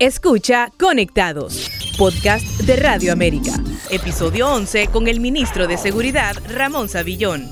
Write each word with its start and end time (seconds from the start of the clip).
Escucha 0.00 0.70
Conectados, 0.78 1.68
podcast 1.98 2.46
de 2.60 2.76
Radio 2.76 3.12
América. 3.12 3.54
Episodio 3.90 4.48
11 4.48 4.86
con 4.92 5.08
el 5.08 5.18
ministro 5.18 5.66
de 5.66 5.76
Seguridad, 5.76 6.36
Ramón 6.54 6.88
Savillón. 6.88 7.44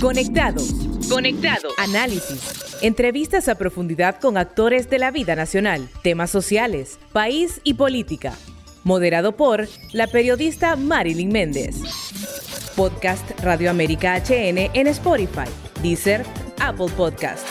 Conectados. 0.00 0.74
Conectado. 1.08 1.68
Análisis. 1.78 2.80
Entrevistas 2.82 3.48
a 3.48 3.54
profundidad 3.54 4.18
con 4.18 4.36
actores 4.36 4.90
de 4.90 4.98
la 4.98 5.12
vida 5.12 5.36
nacional, 5.36 5.88
temas 6.02 6.30
sociales, 6.30 6.98
país 7.12 7.60
y 7.62 7.74
política. 7.74 8.34
Moderado 8.82 9.36
por 9.36 9.68
la 9.92 10.08
periodista 10.08 10.74
Marilyn 10.74 11.28
Méndez. 11.28 11.76
Podcast 12.74 13.30
Radio 13.42 13.70
América 13.70 14.16
HN 14.16 14.72
en 14.74 14.86
Spotify, 14.88 15.48
Deezer, 15.84 16.24
Apple 16.58 16.88
Podcast. 16.96 17.46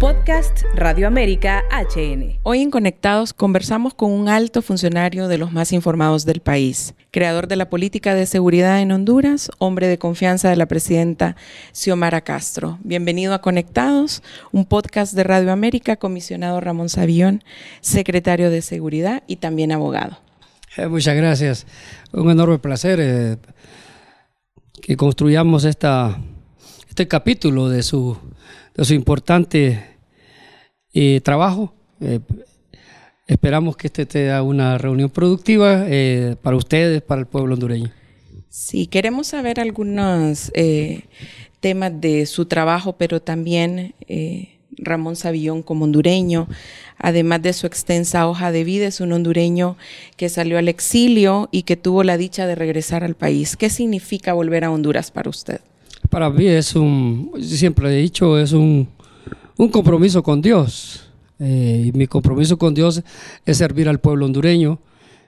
Podcast 0.00 0.62
Radio 0.76 1.08
América 1.08 1.64
HN. 1.72 2.38
Hoy 2.44 2.62
en 2.62 2.70
Conectados 2.70 3.32
conversamos 3.32 3.94
con 3.94 4.12
un 4.12 4.28
alto 4.28 4.62
funcionario 4.62 5.26
de 5.26 5.38
los 5.38 5.50
más 5.50 5.72
informados 5.72 6.24
del 6.24 6.38
país, 6.38 6.94
creador 7.10 7.48
de 7.48 7.56
la 7.56 7.68
política 7.68 8.14
de 8.14 8.26
seguridad 8.26 8.80
en 8.80 8.92
Honduras, 8.92 9.50
hombre 9.58 9.88
de 9.88 9.98
confianza 9.98 10.50
de 10.50 10.54
la 10.54 10.66
presidenta 10.66 11.34
Xiomara 11.72 12.20
Castro. 12.20 12.78
Bienvenido 12.84 13.34
a 13.34 13.40
Conectados, 13.40 14.22
un 14.52 14.66
podcast 14.66 15.14
de 15.14 15.24
Radio 15.24 15.50
América, 15.50 15.96
comisionado 15.96 16.60
Ramón 16.60 16.90
Sabión, 16.90 17.42
secretario 17.80 18.50
de 18.50 18.62
Seguridad 18.62 19.24
y 19.26 19.36
también 19.36 19.72
abogado. 19.72 20.20
Eh, 20.76 20.86
muchas 20.86 21.16
gracias. 21.16 21.66
Un 22.12 22.30
enorme 22.30 22.60
placer 22.60 23.00
eh, 23.02 23.36
que 24.80 24.96
construyamos 24.96 25.64
esta, 25.64 26.20
este 26.88 27.08
capítulo 27.08 27.68
de 27.68 27.82
su 27.82 28.16
de 28.78 28.84
su 28.84 28.94
importante 28.94 29.84
eh, 30.94 31.20
trabajo. 31.22 31.74
Eh, 32.00 32.20
esperamos 33.26 33.76
que 33.76 33.88
este 33.88 34.06
sea 34.08 34.42
una 34.44 34.78
reunión 34.78 35.10
productiva 35.10 35.84
eh, 35.88 36.36
para 36.40 36.56
ustedes, 36.56 37.02
para 37.02 37.20
el 37.20 37.26
pueblo 37.26 37.54
hondureño. 37.54 37.90
Sí, 38.48 38.86
queremos 38.86 39.26
saber 39.26 39.58
algunos 39.60 40.52
temas 41.60 42.00
de 42.00 42.24
su 42.26 42.46
trabajo, 42.46 42.94
pero 42.96 43.20
también 43.20 43.94
Ramón 44.70 45.16
Savillón 45.16 45.62
como 45.62 45.84
hondureño, 45.84 46.48
además 46.96 47.42
de 47.42 47.52
su 47.52 47.66
extensa 47.66 48.28
hoja 48.28 48.52
de 48.52 48.64
vida, 48.64 48.86
es 48.86 49.00
un 49.00 49.12
hondureño 49.12 49.76
que 50.16 50.28
salió 50.28 50.56
al 50.56 50.68
exilio 50.68 51.48
y 51.52 51.64
que 51.64 51.76
tuvo 51.76 52.04
la 52.04 52.16
dicha 52.16 52.46
de 52.46 52.54
regresar 52.54 53.04
al 53.04 53.16
país. 53.16 53.56
¿Qué 53.56 53.70
significa 53.70 54.32
volver 54.32 54.64
a 54.64 54.70
Honduras 54.70 55.10
para 55.10 55.30
usted? 55.30 55.60
Para 56.10 56.30
mí 56.30 56.46
es 56.46 56.74
un, 56.74 57.32
siempre 57.40 57.90
he 57.90 58.02
dicho, 58.02 58.38
es 58.38 58.52
un, 58.52 58.88
compromiso 59.70 60.22
con 60.22 60.40
Dios. 60.40 61.04
Eh, 61.38 61.84
y 61.86 61.92
mi 61.96 62.06
compromiso 62.06 62.56
con 62.56 62.74
Dios 62.74 63.02
es 63.44 63.56
servir 63.56 63.88
al 63.88 64.00
pueblo 64.00 64.26
hondureño 64.26 64.80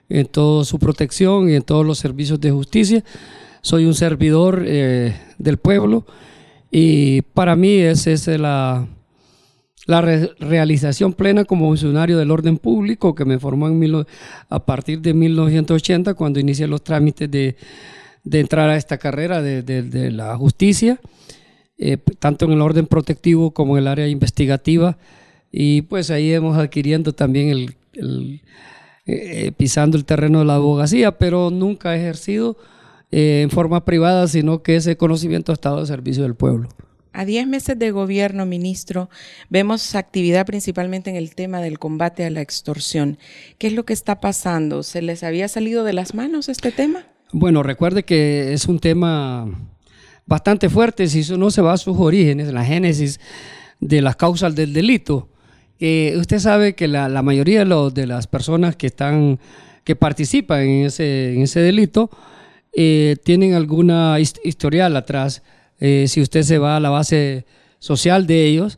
en 0.09 0.25
toda 0.25 0.65
su 0.65 0.77
protección 0.77 1.49
y 1.49 1.55
en 1.55 1.61
todos 1.61 1.85
los 1.85 1.99
servicios 1.99 2.39
de 2.41 2.51
justicia. 2.51 3.03
Soy 3.61 3.85
un 3.85 3.93
servidor 3.93 4.63
eh, 4.65 5.15
del 5.37 5.57
pueblo 5.57 6.05
y 6.69 7.21
para 7.21 7.55
mí 7.55 7.75
esa 7.75 8.11
es 8.11 8.27
la, 8.27 8.87
la 9.85 10.01
realización 10.01 11.13
plena 11.13 11.45
como 11.45 11.67
funcionario 11.67 12.17
del 12.17 12.31
orden 12.31 12.57
público 12.57 13.13
que 13.15 13.25
me 13.25 13.39
formó 13.39 13.67
a 14.49 14.65
partir 14.65 15.01
de 15.01 15.13
1980 15.13 16.13
cuando 16.15 16.39
inicié 16.39 16.67
los 16.67 16.83
trámites 16.83 17.29
de 17.29 17.55
de 18.23 18.39
entrar 18.39 18.69
a 18.69 18.77
esta 18.77 18.97
carrera 18.97 19.41
de, 19.41 20.11
la 20.11 20.35
justicia, 20.37 20.99
eh, 21.77 21.97
tanto 22.19 22.45
en 22.45 22.51
el 22.51 22.61
orden 22.61 22.87
protectivo 22.87 23.51
como 23.51 23.77
en 23.77 23.83
el 23.83 23.87
área 23.87 24.07
investigativa. 24.07 24.97
Y 25.51 25.81
pues 25.83 26.11
ahí 26.11 26.31
hemos 26.33 26.57
adquiriendo 26.57 27.13
también 27.13 27.49
el, 27.93 28.41
eh, 29.05 29.51
pisando 29.57 29.97
el 29.97 30.05
terreno 30.05 30.39
de 30.39 30.45
la 30.45 30.55
abogacía, 30.55 31.17
pero 31.17 31.49
nunca 31.49 31.95
he 31.95 31.99
ejercido 31.99 32.57
eh, 33.11 33.41
en 33.41 33.49
forma 33.49 33.83
privada, 33.83 34.27
sino 34.27 34.63
que 34.63 34.77
ese 34.77 34.95
conocimiento 34.95 35.51
ha 35.51 35.53
estado 35.53 35.79
al 35.79 35.87
servicio 35.87 36.23
del 36.23 36.35
pueblo. 36.35 36.69
A 37.13 37.25
10 37.25 37.45
meses 37.47 37.77
de 37.77 37.91
gobierno, 37.91 38.45
ministro, 38.45 39.09
vemos 39.49 39.95
actividad 39.95 40.45
principalmente 40.45 41.09
en 41.09 41.17
el 41.17 41.35
tema 41.35 41.59
del 41.59 41.77
combate 41.77 42.23
a 42.23 42.29
la 42.29 42.39
extorsión. 42.39 43.17
¿Qué 43.57 43.67
es 43.67 43.73
lo 43.73 43.83
que 43.83 43.91
está 43.91 44.21
pasando? 44.21 44.81
¿Se 44.81 45.01
les 45.01 45.21
había 45.23 45.49
salido 45.49 45.83
de 45.83 45.91
las 45.91 46.13
manos 46.15 46.47
este 46.47 46.71
tema? 46.71 47.10
Bueno, 47.33 47.63
recuerde 47.63 48.03
que 48.03 48.51
es 48.51 48.65
un 48.65 48.79
tema 48.79 49.47
bastante 50.25 50.69
fuerte 50.69 51.07
si 51.07 51.31
uno 51.31 51.49
se 51.49 51.61
va 51.61 51.73
a 51.73 51.77
sus 51.77 51.97
orígenes, 51.97 52.51
la 52.51 52.65
génesis 52.65 53.21
de 53.79 54.01
las 54.01 54.17
causas 54.17 54.53
del 54.53 54.73
delito. 54.73 55.29
usted 55.79 56.39
sabe 56.39 56.75
que 56.75 56.89
la, 56.89 57.21
mayoría 57.21 57.63
de, 57.63 58.07
las 58.07 58.27
personas 58.27 58.75
que 58.75 58.87
están 58.87 59.39
que 59.83 59.95
participan 59.95 60.61
en 60.61 60.85
ese, 60.85 61.59
delito 61.61 62.09
eh, 62.73 63.15
tienen 63.23 63.53
alguna 63.53 64.17
historial 64.19 64.95
atrás. 64.97 65.41
Eh, 65.79 66.05
si 66.07 66.21
usted 66.21 66.43
se 66.43 66.57
va 66.57 66.77
a 66.77 66.79
la 66.79 66.89
base 66.89 67.45
social 67.79 68.27
de 68.27 68.45
ellos, 68.45 68.77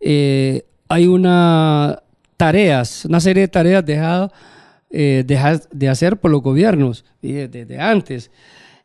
eh, 0.00 0.66
hay 0.88 1.06
una 1.06 2.02
tareas, 2.36 3.06
una 3.06 3.20
serie 3.20 3.42
de 3.42 3.48
tareas 3.48 3.84
dejadas 3.84 4.30
eh, 4.98 5.24
dejar 5.26 5.60
de 5.70 5.90
hacer 5.90 6.16
por 6.16 6.30
los 6.30 6.40
gobiernos 6.40 7.04
desde 7.20 7.78
antes. 7.78 8.30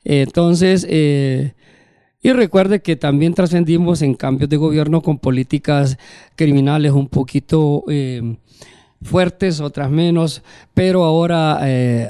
Entonces, 0.04 0.86
eh, 0.90 1.54
y 2.22 2.34
recuerde 2.34 2.82
que 2.82 2.98
también 2.98 3.34
trascendimos 3.34 4.02
en 4.02 4.16
cambios 4.16 4.50
de 4.50 4.58
gobierno 4.58 5.02
con 5.02 5.20
políticas 5.20 5.98
criminales 6.36 6.92
un 6.92 7.08
poquito 7.08 7.86
eh, 7.88 8.36
fuertes, 9.02 9.62
otras 9.62 9.90
menos, 9.90 10.44
pero 10.74 11.06
ahora 11.06 11.60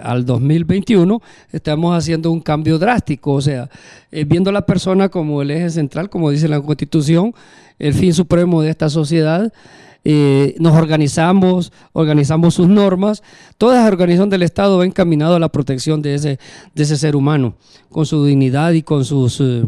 al 0.02 0.26
2021 0.26 1.22
estamos 1.52 1.96
haciendo 1.96 2.32
un 2.32 2.42
cambio 2.42 2.80
drástico, 2.80 3.34
o 3.34 3.42
sea, 3.42 3.70
viendo 4.26 4.50
a 4.50 4.54
la 4.54 4.66
persona 4.66 5.10
como 5.10 5.44
el 5.44 5.52
eje 5.52 5.70
central, 5.70 6.10
como 6.10 6.32
dice 6.32 6.48
la 6.48 6.60
Constitución, 6.60 7.36
el 7.78 7.94
fin 7.94 8.16
supremo 8.16 8.64
de 8.64 8.72
esta 8.72 8.90
sociedad. 8.90 9.54
Eh, 10.04 10.56
nos 10.60 10.76
organizamos, 10.76 11.72
organizamos 11.94 12.56
sus 12.56 12.68
normas. 12.68 13.22
Toda 13.58 13.82
la 13.82 13.88
organización 13.88 14.30
del 14.30 14.42
Estado 14.42 14.78
va 14.78 14.86
encaminado 14.86 15.36
a 15.36 15.40
la 15.40 15.50
protección 15.50 16.02
de 16.02 16.16
ese, 16.16 16.40
de 16.74 16.84
ese 16.84 16.98
ser 16.98 17.16
humano, 17.16 17.56
con 17.90 18.06
su 18.06 18.26
dignidad 18.26 18.72
y 18.72 18.82
con 18.82 19.06
sus 19.06 19.40
eh, 19.42 19.64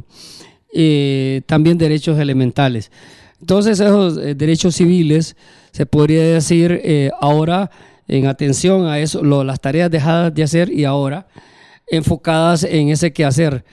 eh, 0.73 1.41
también 1.45 1.77
derechos 1.77 2.17
elementales. 2.19 2.91
Entonces 3.39 3.79
esos 3.79 4.15
derechos 4.15 4.75
civiles, 4.75 5.35
se 5.71 5.85
podría 5.85 6.23
decir 6.23 7.11
ahora 7.19 7.69
en 8.07 8.27
atención 8.27 8.85
a 8.85 8.99
eso, 8.99 9.21
las 9.21 9.59
tareas 9.59 9.91
dejadas 9.91 10.33
de 10.33 10.43
hacer 10.43 10.71
y 10.71 10.85
ahora 10.85 11.27
enfocadas 11.87 12.63
en 12.63 12.89
ese 12.89 13.11
quehacer. 13.11 13.65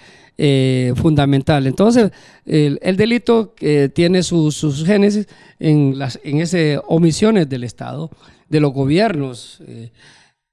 Eh, 0.42 0.94
fundamental. 0.96 1.66
Entonces, 1.66 2.12
el, 2.46 2.96
delito 2.96 3.52
eh, 3.60 3.90
tiene 3.92 4.22
sus 4.22 4.82
génesis 4.86 5.28
en, 5.58 5.98
las, 5.98 6.18
en 6.24 6.40
esas 6.40 6.82
omisiones 6.88 7.46
del 7.46 7.62
Estado, 7.62 8.10
de 8.48 8.58
los 8.58 8.72
gobiernos. 8.72 9.60
Eh, 9.68 9.90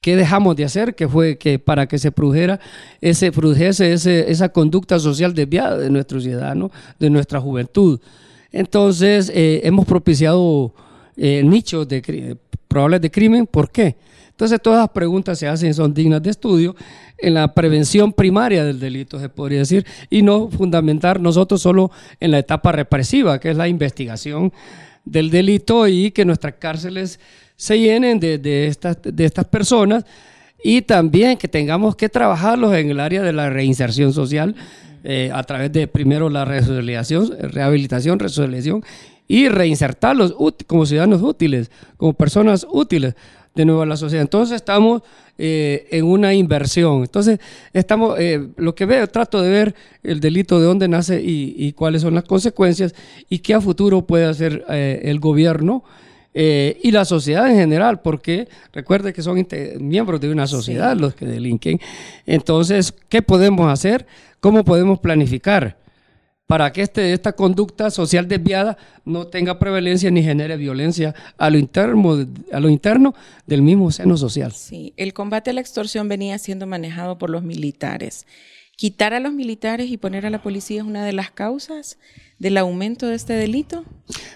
¿Qué 0.02 0.18
dejamos 0.18 0.58
de 0.58 0.66
hacer? 0.66 0.94
Que 0.94 1.08
fue 1.08 1.38
que 1.38 1.58
para 1.58 1.88
que 1.88 2.00
se 2.00 2.12
produjera 2.12 2.60
ese, 3.00 3.32
produjese 3.32 3.94
ese, 3.94 4.30
esa 4.30 4.50
conducta 4.50 5.00
social 5.00 5.34
desviada 5.34 5.78
de 5.78 5.90
nuestros 5.90 6.24
ciudadanos, 6.24 6.72
de 7.00 7.10
nuestra 7.10 7.40
juventud. 7.40 8.02
Entonces, 8.52 9.32
hemos 9.34 9.86
propiciado 9.86 10.74
nichos 11.16 11.88
de, 11.88 12.36
probables 12.68 13.00
de 13.00 13.10
crimen. 13.10 13.48
¿Por 13.48 13.72
qué? 13.72 13.96
Entonces, 14.38 14.62
todas 14.62 14.82
las 14.82 14.90
preguntas 14.90 15.40
se 15.40 15.48
hacen, 15.48 15.74
son 15.74 15.96
dignas 15.96 16.22
de 16.22 16.30
estudio 16.30 16.76
en 17.18 17.34
la 17.34 17.56
prevención 17.56 18.14
primaria 18.14 18.64
del 18.64 18.80
delito, 18.80 19.20
se 19.20 19.30
podría 19.30 19.58
decir, 19.58 19.84
y 20.12 20.22
no 20.22 20.52
fundamentar 20.52 21.20
nosotros 21.20 21.60
solo 21.60 21.90
en 22.20 22.30
la 22.30 22.38
etapa 22.38 22.72
represiva, 22.72 23.40
que 23.40 23.50
es 23.50 23.58
la 23.58 23.68
investigación 23.68 24.54
del 25.06 25.32
delito 25.32 25.88
y 25.88 26.12
que 26.12 26.24
nuestras 26.24 26.54
cárceles 26.60 27.20
se 27.56 27.80
llenen 27.80 28.20
de, 28.20 28.68
estas, 28.68 29.00
de 29.02 29.26
estas 29.26 29.46
personas 29.46 30.06
y 30.64 30.84
también 30.84 31.40
que 31.40 31.48
tengamos 31.48 31.96
que 31.96 32.08
trabajarlos 32.08 32.76
en 32.76 32.92
el 32.92 33.00
área 33.00 33.24
de 33.24 33.34
la 33.34 33.50
reinserción 33.50 34.14
social 34.14 34.56
eh, 35.04 35.32
a 35.34 35.42
través 35.42 35.72
de 35.72 35.88
primero 35.88 36.30
la 36.30 36.46
rehabilitación, 36.46 37.32
rehabilitación, 37.40 38.20
resolución 38.20 38.84
y 39.28 39.50
reinsertarlos 39.50 40.36
como 40.68 40.86
ciudadanos 40.86 41.24
útiles, 41.24 41.72
como 41.98 42.14
personas 42.14 42.68
útiles 42.70 43.16
de 43.58 43.66
nuevo 43.66 43.82
a 43.82 43.86
la 43.86 43.98
sociedad. 43.98 44.22
Entonces 44.22 44.56
estamos 44.56 45.02
eh, 45.38 45.88
en 45.92 46.06
una 46.06 46.34
inversión. 46.34 47.02
Entonces 47.02 47.40
estamos, 47.74 48.18
eh, 48.20 48.48
lo 48.56 48.74
que 48.74 48.86
veo, 48.86 49.08
trato 49.08 49.42
de 49.42 49.50
ver 49.50 49.76
el 50.04 50.20
delito 50.20 50.60
de 50.60 50.66
dónde 50.66 50.88
nace 50.88 51.22
y, 51.22 51.74
cuáles 51.74 52.04
son 52.04 52.14
las 52.14 52.24
consecuencias 52.24 52.96
y 53.30 53.40
qué 53.40 53.56
a 53.56 53.60
futuro 53.60 54.06
puede 54.06 54.26
hacer 54.26 54.64
eh, 54.70 55.02
el 55.04 55.20
gobierno. 55.20 55.84
y 56.34 56.92
la 56.92 57.04
sociedad 57.04 57.50
en 57.50 57.56
general, 57.56 58.02
porque 58.02 58.48
recuerde 58.72 59.12
que 59.12 59.24
son 59.24 59.44
miembros 59.80 60.22
de 60.22 60.32
una 60.32 60.46
sociedad 60.46 60.96
los 60.96 61.16
que 61.16 61.26
delinquen. 61.26 61.80
Entonces, 62.28 62.94
¿qué 63.10 63.24
podemos 63.24 63.68
hacer? 63.72 64.06
¿Cómo 64.40 64.64
podemos 64.64 65.00
planificar? 65.00 65.78
Para 66.48 66.72
que 66.72 66.82
este, 66.82 67.12
esta 67.12 67.34
conducta 67.34 67.92
social 67.92 68.28
desviada 68.28 68.78
no 69.04 69.28
tenga 69.28 69.60
prevalencia 69.60 70.10
ni 70.10 70.24
genere 70.24 70.56
violencia 70.56 71.14
a 71.38 71.50
lo, 71.50 71.58
interno, 71.58 72.26
a 72.54 72.60
lo 72.62 72.70
interno 72.70 73.14
del 73.46 73.62
mismo 73.62 73.92
seno 73.92 74.16
social. 74.16 74.54
Sí, 74.54 74.94
el 74.96 75.14
combate 75.14 75.50
a 75.50 75.54
la 75.54 75.62
extorsión 75.62 76.08
venía 76.08 76.40
siendo 76.40 76.66
manejado 76.66 77.18
por 77.18 77.30
los 77.30 77.44
militares. 77.44 78.26
¿Quitar 78.78 79.14
a 79.14 79.20
los 79.20 79.34
militares 79.34 79.92
y 79.92 79.98
poner 79.98 80.26
a 80.26 80.30
la 80.30 80.42
policía 80.42 80.82
es 80.82 80.88
una 80.88 81.04
de 81.04 81.12
las 81.12 81.32
causas 81.32 81.98
del 82.40 82.58
aumento 82.58 83.08
de 83.08 83.16
este 83.16 83.34
delito? 83.34 83.84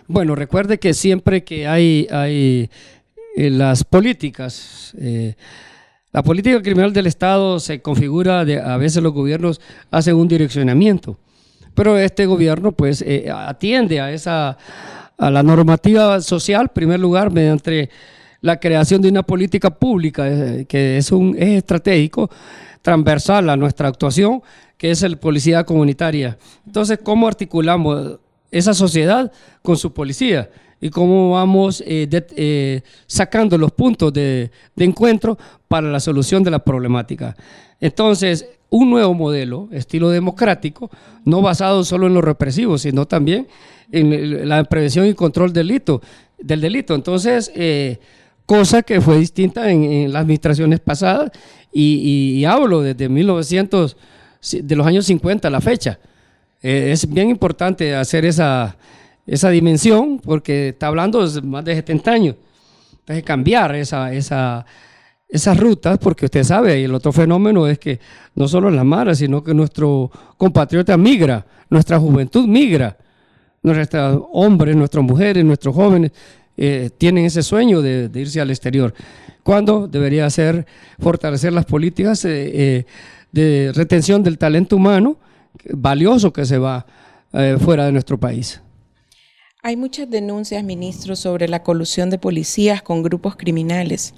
Bueno, 0.08 0.36
recuerde 0.36 0.80
que 0.80 0.94
siempre 0.94 1.44
que 1.46 1.68
hay, 1.68 2.08
hay 2.12 2.70
eh, 3.38 3.50
las 3.52 3.86
políticas, 3.86 4.94
eh, 5.00 5.36
la 6.12 6.24
política 6.24 6.62
criminal 6.62 6.92
del 6.92 7.08
Estado 7.08 7.60
se 7.62 7.82
configura, 7.82 8.44
de, 8.44 8.60
a 8.60 8.76
veces 8.76 9.02
los 9.02 9.14
gobiernos 9.14 9.62
hacen 9.92 10.16
un 10.16 10.28
direccionamiento 10.28 11.18
pero 11.74 11.98
este 11.98 12.26
gobierno 12.26 12.72
pues 12.72 13.02
eh, 13.02 13.30
atiende 13.34 14.00
a 14.02 14.12
esa 14.12 14.58
a 15.18 15.30
la 15.30 15.44
normativa 15.44 16.20
social, 16.20 16.64
en 16.64 16.74
primer 16.74 17.00
lugar, 17.00 17.32
mediante 17.32 17.92
la 18.42 18.60
creación 18.60 19.02
de 19.04 19.10
una 19.10 19.22
política 19.22 19.70
pública 19.70 20.28
eh, 20.28 20.66
que 20.68 20.98
es 20.98 21.12
un 21.12 21.36
es 21.38 21.58
estratégico, 21.58 22.30
transversal 22.82 23.50
a 23.52 23.56
nuestra 23.56 23.88
actuación, 23.88 24.42
que 24.78 24.90
es 24.90 25.04
el 25.04 25.18
policía 25.18 25.64
comunitaria. 25.64 26.40
Entonces, 26.66 27.00
¿cómo 27.04 27.28
articulamos 27.28 28.20
esa 28.50 28.74
sociedad 28.74 29.32
con 29.62 29.78
su 29.78 29.94
policía? 29.94 30.50
y 30.84 30.90
cómo 30.90 31.30
vamos 31.32 31.84
eh, 31.86 32.82
sacando 33.06 33.56
los 33.56 33.72
puntos 33.72 34.12
de, 34.12 34.50
encuentro 34.78 35.38
para 35.68 35.88
la 35.88 36.00
solución 36.00 36.44
de 36.44 36.50
la 36.50 36.58
problemática. 36.58 37.36
Entonces, 37.80 38.48
un 38.72 38.90
nuevo 38.90 39.14
modelo, 39.14 39.68
estilo 39.72 40.10
democrático, 40.10 40.90
no 41.26 41.42
basado 41.42 41.84
solo 41.84 42.08
en 42.08 42.14
lo 42.14 42.22
represivo, 42.22 42.78
sino 42.78 43.06
también 43.06 43.48
en 43.92 44.48
la 44.48 44.64
prevención 44.64 45.06
y 45.06 45.14
control 45.14 45.52
delito, 45.52 46.02
del 46.40 46.62
delito. 46.62 46.96
Entonces, 46.96 47.52
eh, 47.54 48.00
cosa 48.46 48.82
que 48.82 49.02
fue 49.02 49.18
distinta 49.18 49.70
en, 49.70 50.12
las 50.14 50.22
administraciones 50.22 50.80
pasadas 50.80 51.32
y, 51.72 52.44
hablo 52.46 52.82
desde 52.82 53.10
1900, 53.10 53.98
de 54.64 54.76
los 54.76 54.88
años 54.88 55.06
50 55.06 55.50
a 55.50 55.52
la 55.52 55.60
fecha. 55.60 56.00
Eh, 56.64 56.92
es 56.94 57.12
bien 57.12 57.30
importante 57.30 57.94
hacer 57.94 58.24
esa, 58.24 58.78
esa 59.28 59.50
dimensión 59.50 60.20
porque 60.20 60.70
está 60.70 60.88
hablando 60.88 61.28
de 61.28 61.42
más 61.42 61.66
de 61.66 61.76
70 61.76 62.12
años. 62.12 62.36
Entonces, 63.00 63.24
cambiar 63.26 63.76
esa, 63.76 64.14
esa 64.14 64.66
esas 65.32 65.58
rutas, 65.58 65.98
porque 65.98 66.26
usted 66.26 66.44
sabe, 66.44 66.82
y 66.82 66.84
el 66.84 66.94
otro 66.94 67.14
fenómeno 67.14 67.66
es 67.66 67.80
que 67.80 68.00
no 68.36 68.50
solo 68.50 68.70
la 68.70 68.84
Mara, 68.84 69.16
sino 69.16 69.42
que 69.42 69.54
nuestro 69.54 70.12
compatriota 70.36 70.98
migra, 70.98 71.46
nuestra 71.70 71.98
juventud 71.98 72.46
migra, 72.48 72.98
nuestros 73.64 74.24
hombres, 74.34 74.76
nuestras 74.76 75.04
mujeres, 75.06 75.46
nuestros 75.46 75.74
jóvenes 75.74 76.12
eh, 76.58 76.90
tienen 76.98 77.26
ese 77.26 77.44
sueño 77.44 77.82
de, 77.82 78.10
irse 78.14 78.42
al 78.42 78.50
exterior. 78.50 78.94
Cuando 79.42 79.88
debería 79.88 80.30
ser 80.30 80.66
fortalecer 81.00 81.54
las 81.54 81.66
políticas 81.66 82.26
eh, 82.26 82.52
eh, 82.54 82.86
de 83.32 83.72
retención 83.74 84.24
del 84.24 84.38
talento 84.38 84.76
humano 84.76 85.18
valioso 85.70 86.34
que 86.34 86.46
se 86.46 86.58
va 86.58 86.86
fuera 87.60 87.86
de 87.86 87.94
nuestro 87.94 88.20
país. 88.20 88.62
Hay 89.64 89.78
muchas 89.78 90.10
denuncias, 90.10 90.64
ministro, 90.64 91.16
sobre 91.16 91.48
la 91.48 91.62
colusión 91.62 92.10
de 92.10 92.18
policías 92.18 92.82
con 92.82 93.04
grupos 93.04 93.36
criminales, 93.36 94.16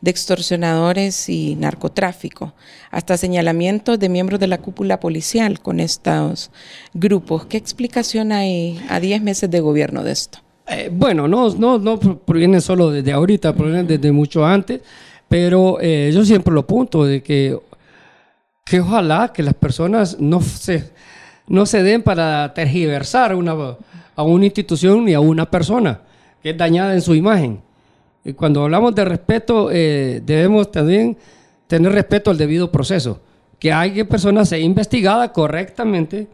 de 0.00 0.10
extorsionadores 0.10 1.28
y 1.28 1.54
narcotráfico, 1.54 2.54
hasta 2.90 3.18
señalamientos 3.18 3.98
de 3.98 4.08
miembros 4.08 4.40
de 4.40 4.46
la 4.46 4.56
cúpula 4.56 4.98
policial 4.98 5.60
con 5.60 5.80
estos 5.80 6.50
grupos. 6.94 7.44
¿Qué 7.44 7.58
explicación 7.58 8.32
hay 8.32 8.80
a 8.88 8.98
10 8.98 9.20
meses 9.20 9.50
de 9.50 9.60
gobierno 9.60 10.02
de 10.02 10.12
esto? 10.12 10.38
Eh, 10.66 10.88
bueno, 10.90 11.28
no, 11.28 11.50
no, 11.50 11.78
no 11.78 12.00
proviene 12.00 12.62
solo 12.62 12.90
desde 12.90 13.12
ahorita, 13.12 13.54
proviene 13.54 13.82
desde 13.82 14.10
mucho 14.12 14.46
antes, 14.46 14.80
pero 15.28 15.76
eh, 15.78 16.10
yo 16.10 16.24
siempre 16.24 16.54
lo 16.54 16.60
apunto 16.60 17.04
de 17.04 17.22
que, 17.22 17.58
que 18.64 18.80
ojalá 18.80 19.30
que 19.30 19.42
las 19.42 19.54
personas 19.54 20.18
no 20.18 20.40
se, 20.40 20.90
no 21.48 21.66
se 21.66 21.82
den 21.82 22.02
para 22.02 22.54
tergiversar 22.54 23.34
una 23.34 23.76
a 24.16 24.22
una 24.22 24.46
institución 24.46 25.04
ni 25.04 25.14
a 25.14 25.20
una 25.20 25.48
persona 25.48 26.00
que 26.42 26.50
es 26.50 26.56
dañada 26.56 26.94
en 26.94 27.02
su 27.02 27.14
imagen. 27.14 27.60
Y 28.24 28.32
cuando 28.32 28.64
hablamos 28.64 28.94
de 28.94 29.04
respeto, 29.04 29.70
eh, 29.70 30.20
debemos 30.24 30.72
también 30.72 31.16
tener 31.68 31.92
respeto 31.92 32.30
al 32.30 32.38
debido 32.38 32.72
proceso, 32.72 33.20
que 33.58 33.72
hay 33.72 34.02
personas 34.04 34.48
sea 34.48 34.58
investigada 34.58 35.32
correctamente 35.32 36.26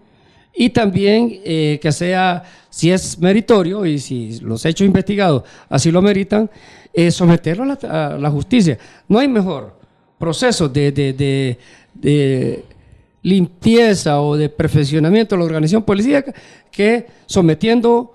y 0.54 0.70
también 0.70 1.40
eh, 1.44 1.78
que 1.82 1.92
sea, 1.92 2.44
si 2.70 2.90
es 2.90 3.18
meritorio 3.18 3.84
y 3.84 3.98
si 3.98 4.38
los 4.40 4.64
hechos 4.64 4.86
investigados 4.86 5.42
así 5.68 5.90
lo 5.90 6.00
meritan, 6.00 6.50
eh, 6.92 7.10
someterlo 7.10 7.64
a 7.82 8.16
la, 8.18 8.30
justicia. 8.30 8.78
No 9.08 9.18
hay 9.18 9.28
mejor 9.28 9.78
proceso 10.18 10.68
de, 10.68 10.92
de 10.92 12.64
limpieza 13.22 14.20
o 14.20 14.36
de 14.36 14.48
perfeccionamiento 14.48 15.34
de 15.34 15.38
la 15.40 15.44
organización 15.44 15.84
policíaca 15.84 16.34
que 16.70 17.06
sometiendo 17.26 18.14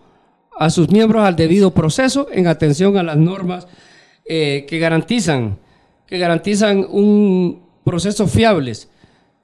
a 0.58 0.70
sus 0.70 0.90
miembros 0.90 1.24
al 1.24 1.36
debido 1.36 1.74
proceso 1.74 2.28
en 2.32 2.48
atención 2.48 2.98
a 2.98 3.04
las 3.04 3.18
normas 3.18 3.68
eh, 4.26 4.66
que 4.68 4.80
garantizan 4.80 5.58
que 6.06 6.18
garantizan 6.18 6.86
un 6.90 7.62
proceso 7.84 8.28
fiables 8.28 8.90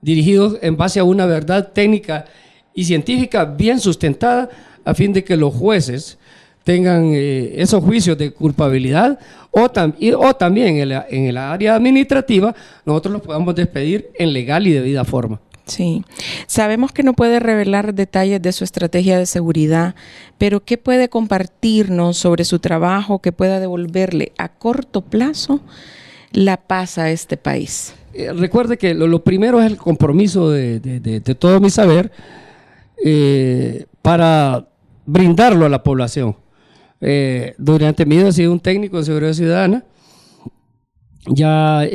dirigidos 0.02 0.58
en 0.62 0.76
base 0.76 1.00
a 1.00 1.04
una 1.04 1.26
verdad 1.26 1.72
técnica 1.72 2.26
y 2.74 2.86
científica 2.86 3.46
bien 3.46 3.80
sustentada 3.80 4.50
a 4.84 4.94
fin 4.94 5.14
de 5.14 5.24
que 5.24 5.38
los 5.38 5.54
jueces 5.54 6.18
tengan 6.64 7.12
eh, 7.14 7.54
esos 7.58 7.84
juicios 7.84 8.18
de 8.18 8.32
culpabilidad 8.32 9.20
o, 9.52 9.64
o 9.66 10.34
también 10.36 10.78
en, 10.78 10.92
en 10.92 11.26
el 11.26 11.38
área 11.38 11.76
administrativa 11.76 12.56
nosotros 12.86 13.14
los 13.14 13.22
podamos 13.22 13.54
despedir 13.56 14.10
en 14.16 14.34
legal 14.34 14.66
y 14.68 14.72
debida 14.72 15.04
forma. 15.04 15.40
Sí, 15.66 16.04
sabemos 16.46 16.92
que 16.92 17.04
no 17.04 17.14
puede 17.14 17.40
revelar 17.40 17.94
detalles 17.94 18.42
de 18.42 18.52
su 18.52 18.66
estrategia 18.66 19.18
de 19.18 19.26
seguridad, 19.26 19.96
pero 20.38 20.66
¿qué 20.66 20.78
puede 20.78 21.08
compartirnos 21.08 22.18
sobre 22.18 22.44
su 22.44 22.60
trabajo 22.60 23.20
que 23.20 23.32
pueda 23.32 23.62
devolverle 23.62 24.34
a 24.38 24.50
corto 24.50 25.02
plazo 25.02 25.62
la 26.34 26.58
paz 26.58 26.98
a 26.98 27.12
este 27.12 27.38
país? 27.38 27.94
Eh, 28.14 28.34
recuerde 28.34 28.78
que 28.78 28.94
lo, 28.94 29.24
primero 29.24 29.62
es 29.62 29.72
el 29.72 29.78
compromiso 29.78 30.50
de, 30.50 31.22
todo 31.40 31.62
mi 31.62 31.70
saber 31.70 32.12
eh, 33.04 33.86
para 34.02 34.68
brindarlo 35.06 35.66
a 35.66 35.70
la 35.70 35.82
población. 35.82 36.36
Eh, 37.00 37.56
durante 37.58 38.06
mi 38.06 38.18
vida 38.18 38.30
he 38.30 38.34
sido 38.34 38.52
un 38.52 38.60
técnico 38.60 38.98
de 38.98 39.06
seguridad 39.06 39.34
ciudadana, 39.34 39.86
ya 41.28 41.88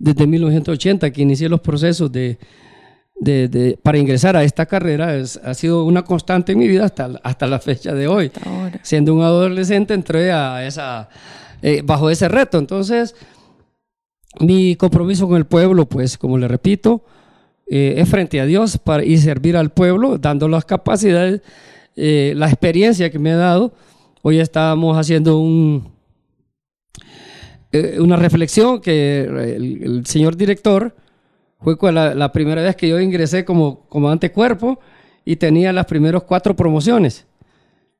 desde 0.00 0.26
1980 0.26 1.12
que 1.12 1.22
inicié 1.22 1.48
los 1.48 1.60
procesos 1.60 2.10
de 2.10 2.38
de, 3.20 3.78
para 3.82 3.98
ingresar 3.98 4.36
a 4.36 4.42
esta 4.42 4.66
carrera 4.66 5.22
ha 5.44 5.54
sido 5.54 5.84
una 5.84 6.02
constante 6.02 6.52
en 6.52 6.58
mi 6.58 6.66
vida 6.66 6.86
hasta, 6.86 7.20
hasta 7.22 7.46
la 7.46 7.58
fecha 7.58 7.94
de 7.94 8.08
hoy. 8.08 8.32
Siendo 8.82 9.14
un 9.14 9.22
adolescente 9.22 9.94
entré 9.94 10.32
a 10.32 10.66
esa, 10.66 11.08
eh, 11.62 11.82
bajo 11.84 12.08
ese 12.08 12.28
reto. 12.28 12.58
Entonces, 12.58 13.14
mi 14.40 14.74
compromiso 14.76 15.28
con 15.28 15.36
el 15.36 15.44
pueblo, 15.44 15.86
pues 15.86 16.16
como 16.16 16.38
le 16.38 16.48
repito, 16.48 17.04
eh, 17.68 17.94
es 17.98 18.08
frente 18.08 18.40
a 18.40 18.46
Dios 18.46 18.78
para, 18.78 19.04
y 19.04 19.18
servir 19.18 19.56
al 19.56 19.70
pueblo, 19.70 20.16
dando 20.18 20.48
las 20.48 20.64
capacidades, 20.64 21.42
eh, 21.96 22.32
la 22.36 22.46
experiencia 22.46 23.10
que 23.10 23.18
me 23.18 23.32
ha 23.32 23.36
dado. 23.36 23.72
Hoy 24.22 24.40
estábamos 24.40 24.96
haciendo 24.96 25.38
un, 25.38 25.92
una 27.98 28.16
reflexión 28.16 28.80
que 28.80 29.20
el 29.22 30.04
señor 30.06 30.36
director 30.36 30.94
fue 31.60 31.76
la, 31.92 32.32
primera 32.32 32.62
vez 32.62 32.74
que 32.74 32.88
yo 32.88 32.98
ingresé 33.00 33.44
como 33.44 33.86
comandante 33.88 34.32
cuerpo 34.32 34.80
y 35.24 35.36
tenía 35.36 35.72
las 35.72 35.86
primeras 35.86 36.22
cuatro 36.22 36.56
promociones. 36.56 37.26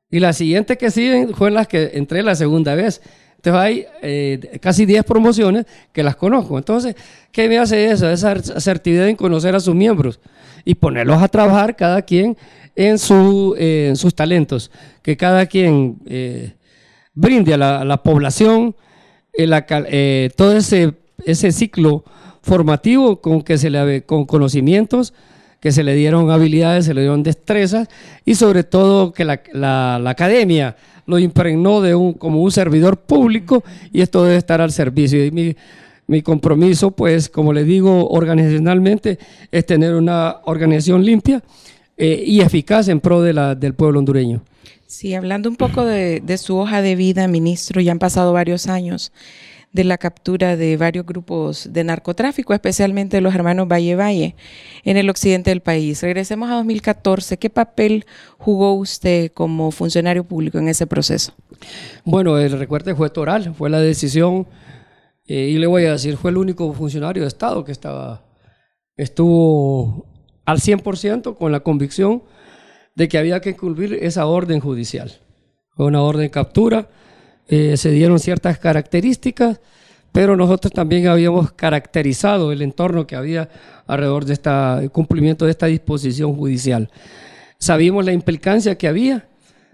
Y 0.09 0.19
las 0.19 0.37
siguientes 0.37 0.77
que 0.77 0.91
siguen 0.91 1.33
fue 1.33 1.51
las 1.51 1.67
que 1.67 1.91
entré 1.93 2.21
la 2.23 2.35
segunda 2.35 2.75
vez. 2.75 3.01
Entonces 3.37 3.61
hay 3.61 3.85
eh, 4.01 4.59
casi 4.61 4.85
10 4.85 5.03
promociones 5.03 5.65
que 5.93 6.03
las 6.03 6.15
conozco. 6.15 6.57
Entonces, 6.57 6.95
¿qué 7.31 7.47
me 7.47 7.57
hace 7.57 7.89
eso? 7.89 8.09
Esa 8.09 8.31
asertividad 8.31 9.07
en 9.07 9.15
conocer 9.15 9.55
a 9.55 9.59
sus 9.59 9.73
miembros 9.73 10.19
y 10.65 10.75
ponerlos 10.75 11.21
a 11.21 11.27
trabajar 11.27 11.75
cada 11.75 12.01
quien 12.01 12.37
en, 12.75 12.99
su, 12.99 13.55
eh, 13.57 13.87
en 13.89 13.95
sus 13.95 14.13
talentos. 14.13 14.69
Que 15.01 15.17
cada 15.17 15.45
quien 15.45 15.97
eh, 16.05 16.53
brinde 17.13 17.53
a 17.53 17.57
la, 17.57 18.03
población 18.03 18.75
todo 20.35 20.57
ese, 20.57 20.93
ese 21.25 21.51
ciclo 21.51 22.03
formativo 22.41 23.21
con 23.21 23.41
que 23.41 23.57
se 23.57 23.69
le 23.69 24.03
con 24.03 24.25
conocimientos 24.25 25.13
que 25.61 25.71
se 25.71 25.83
le 25.83 25.93
dieron 25.93 26.31
habilidades, 26.31 26.85
se 26.85 26.93
le 26.93 27.01
dieron 27.01 27.21
destrezas 27.21 27.87
y 28.25 28.33
sobre 28.35 28.63
todo 28.63 29.13
que 29.13 29.23
la, 29.23 29.41
la, 29.53 30.09
academia 30.09 30.75
lo 31.05 31.19
impregnó 31.19 31.81
de 31.81 31.93
un, 31.93 32.13
como 32.13 32.41
un 32.41 32.51
servidor 32.51 32.97
público 32.97 33.63
y 33.93 34.01
esto 34.01 34.23
debe 34.23 34.37
estar 34.37 34.59
al 34.59 34.71
servicio. 34.71 35.23
Y 35.23 35.29
mi, 35.29 35.55
mi 36.07 36.23
compromiso, 36.23 36.91
pues, 36.91 37.29
como 37.29 37.53
le 37.53 37.63
digo, 37.63 38.09
organizacionalmente, 38.09 39.19
es 39.51 39.65
tener 39.67 39.93
una 39.93 40.37
organización 40.45 41.05
limpia, 41.05 41.43
eh, 41.95 42.23
y 42.25 42.41
eficaz 42.41 42.87
en 42.87 42.99
pro 42.99 43.21
de 43.21 43.31
la, 43.31 43.53
del 43.53 43.75
pueblo 43.75 43.99
hondureño. 43.99 44.41
Sí, 44.91 45.15
hablando 45.15 45.47
un 45.47 45.55
poco 45.55 45.85
de, 45.85 46.21
su 46.37 46.57
hoja 46.57 46.81
de 46.81 46.97
vida, 46.97 47.25
ministro, 47.29 47.79
ya 47.79 47.93
han 47.93 47.97
pasado 47.97 48.33
varios 48.33 48.67
años 48.67 49.13
de 49.71 49.85
la 49.85 49.97
captura 49.97 50.57
de 50.57 50.75
varios 50.75 51.05
grupos 51.05 51.71
de 51.71 51.85
narcotráfico, 51.85 52.53
especialmente 52.53 53.21
los 53.21 53.33
hermanos 53.33 53.69
Valle 53.69 53.95
Valle, 53.95 54.35
en 54.83 54.97
el 54.97 55.09
occidente 55.09 55.49
del 55.49 55.61
país. 55.61 56.01
Regresemos 56.01 56.51
a 56.51 56.55
2014. 56.55 57.37
¿Qué 57.37 57.49
papel 57.49 58.05
jugó 58.37 58.73
usted 58.73 59.31
como 59.31 59.71
funcionario 59.71 60.25
público 60.25 60.57
en 60.57 60.67
ese 60.67 60.85
proceso? 60.85 61.31
Bueno, 62.03 62.37
el 62.37 62.51
recuerdo 62.59 62.93
fue 62.93 63.09
toral, 63.09 63.55
fue 63.55 63.69
la 63.69 63.79
decisión, 63.79 64.45
eh, 65.25 65.51
y 65.53 65.57
le 65.57 65.67
voy 65.67 65.85
a 65.85 65.93
decir, 65.93 66.17
fue 66.17 66.31
el 66.31 66.37
único 66.37 66.73
funcionario 66.73 67.23
de 67.23 67.29
Estado 67.29 67.63
que 67.63 67.71
estaba, 67.71 68.25
estuvo 68.97 70.05
al 70.43 70.59
100% 70.59 71.37
con 71.37 71.53
la 71.53 71.61
convicción 71.61 72.23
de 73.01 73.07
que 73.07 73.17
había 73.17 73.39
que 73.39 73.55
cumplir 73.55 73.95
esa 73.95 74.27
orden 74.27 74.59
judicial. 74.59 75.11
Fue 75.75 75.87
una 75.87 76.03
orden 76.03 76.21
de 76.21 76.29
captura 76.29 76.87
eh, 77.47 77.77
se 77.77 77.89
dieron 77.89 78.19
ciertas 78.19 78.59
características, 78.59 79.59
pero 80.11 80.37
nosotros 80.37 80.71
también 80.71 81.07
habíamos 81.07 81.51
caracterizado 81.51 82.51
el 82.51 82.61
entorno 82.61 83.07
que 83.07 83.15
había 83.15 83.49
alrededor 83.87 84.25
de 84.25 84.33
este 84.33 84.89
cumplimiento 84.91 85.45
de 85.45 85.51
esta 85.51 85.65
disposición 85.65 86.35
judicial. 86.35 86.91
Sabíamos 87.57 88.05
la 88.05 88.11
implicancia 88.11 88.77
que 88.77 88.87
había, 88.87 89.27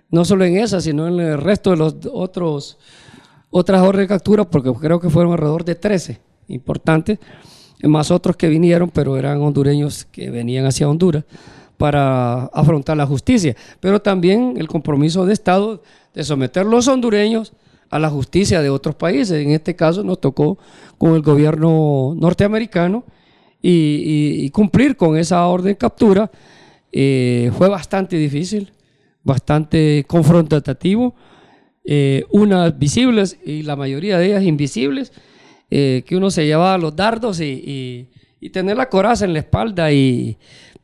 no 0.10 0.24
solo 0.24 0.46
en 0.46 0.56
esa, 0.56 0.80
sino 0.80 1.10
en 1.10 1.20
el 1.20 1.42
resto 1.42 1.72
de 1.72 1.76
los 1.76 1.98
otros 2.14 2.78
otras 3.50 3.82
órdenes 3.82 4.08
de 4.08 4.16
captura, 4.16 4.46
porque 4.46 4.72
creo 4.72 5.02
que 5.02 5.10
fueron 5.10 5.34
alrededor 5.34 5.66
de 5.66 5.76
13 5.76 6.22
importantes, 6.48 7.20
más 7.84 8.10
otros 8.10 8.38
que 8.38 8.48
vinieron, 8.48 8.90
pero 8.90 9.18
eran 9.18 9.42
hondureños 9.42 10.06
que 10.06 10.30
venían 10.30 10.66
hacia 10.66 10.88
Honduras 10.88 11.26
para 11.78 12.46
afrontar 12.46 12.98
la 12.98 13.06
justicia, 13.06 13.56
pero 13.80 14.02
también 14.02 14.56
el 14.58 14.68
compromiso 14.68 15.26
de 15.26 15.34
Estado 15.34 15.84
de 16.14 16.24
someter 16.24 16.66
los 16.66 16.88
hondureños 16.88 17.54
a 17.90 18.00
la 18.00 18.10
justicia 18.10 18.62
de 18.62 18.70
otros 18.70 18.96
países. 18.96 19.44
En 19.44 19.52
este 19.52 19.76
caso 19.76 20.04
nos 20.04 20.20
tocó 20.20 20.58
con 20.98 21.16
el 21.16 21.22
gobierno 21.22 22.16
norteamericano 22.18 23.04
y, 23.62 24.50
cumplir 24.52 24.96
con 24.96 25.18
esa 25.18 25.46
orden 25.46 25.74
de 25.74 25.78
captura 25.78 26.32
eh, 26.92 27.52
fue 27.58 27.68
bastante 27.70 28.16
difícil, 28.16 28.72
bastante 29.24 30.06
confrontativo. 30.08 31.16
Eh, 31.90 32.26
unas 32.32 32.78
visibles 32.78 33.38
y 33.46 33.64
la 33.64 33.76
mayoría 33.78 34.18
de 34.18 34.26
ellas 34.28 34.44
invisibles, 34.44 35.14
eh, 35.70 36.04
que 36.06 36.18
uno 36.18 36.32
se 36.32 36.46
llevaba 36.46 36.78
los 36.78 36.96
dardos 36.96 37.40
y, 37.40 38.10
y, 38.42 38.50
tener 38.50 38.78
la 38.78 38.90
coraza 38.90 39.26
en 39.26 39.34
la 39.34 39.40
espalda, 39.40 39.92
y, 39.92 40.38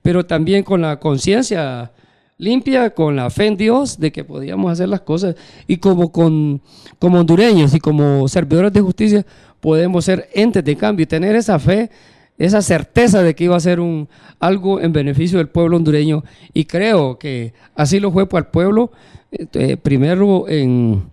pero 0.03 0.25
también 0.25 0.63
con 0.63 0.81
la 0.81 0.99
conciencia 0.99 1.91
limpia, 2.37 2.91
con 2.91 3.15
la 3.15 3.29
fe 3.29 3.47
en 3.47 3.57
Dios 3.57 3.97
de 3.99 4.11
que 4.11 4.23
podíamos 4.23 4.71
hacer 4.71 4.89
las 4.89 5.01
cosas. 5.01 5.35
Y 5.65 5.77
como, 5.77 6.11
con, 6.11 6.61
como 6.99 7.19
hondureños 7.19 7.73
y 7.73 7.79
como 7.79 8.27
servidores 8.27 8.71
de 8.73 8.81
justicia 8.81 9.25
podemos 9.59 10.05
ser 10.05 10.29
entes 10.33 10.63
de 10.63 10.75
cambio 10.75 11.05
y 11.05 11.07
tener 11.07 11.35
esa 11.35 11.57
fe, 11.57 11.89
esa 12.37 12.61
certeza 12.61 13.23
de 13.23 13.33
que 13.33 13.45
iba 13.45 13.55
a 13.55 13.61
ser 13.61 13.79
un, 13.79 14.09
algo 14.39 14.81
en 14.81 14.91
beneficio 14.91 15.37
del 15.37 15.47
pueblo 15.47 15.77
hondureño. 15.77 16.23
Y 16.53 16.65
creo 16.65 17.17
que 17.17 17.53
así 17.73 17.99
lo 17.99 18.11
fue 18.11 18.27
para 18.27 18.45
el 18.45 18.51
pueblo, 18.51 18.91
eh, 19.31 19.77
primero 19.77 20.47
en, 20.49 21.03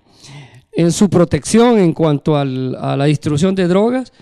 en, 0.72 0.92
su 0.92 1.08
protección 1.08 1.78
en 1.78 1.92
cuanto 1.92 2.36
a 2.36 2.44
la 2.44 3.04
distribución 3.04 3.54
de 3.54 3.68
drogas, 3.68 4.12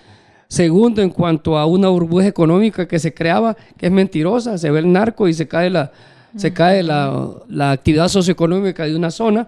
Segundo, 0.49 1.03
en 1.03 1.11
cuanto 1.11 1.59
a 1.59 1.67
una 1.67 1.89
burbuja 1.89 2.25
económica 2.25 2.87
que 2.87 2.97
se 2.97 3.13
creaba, 3.13 3.55
que 3.77 3.85
es 3.85 3.91
mentirosa, 3.91 4.57
se 4.57 4.71
ve 4.71 4.79
el 4.79 4.91
narco 4.91 5.27
y 5.27 5.33
se 5.33 5.47
cae 5.47 5.69
la, 5.69 5.91
se 6.35 6.51
cae 6.51 6.81
la, 6.81 7.37
actividad 7.71 8.07
socioeconómica 8.07 8.85
de 8.85 8.95
una 8.95 9.11
zona. 9.11 9.47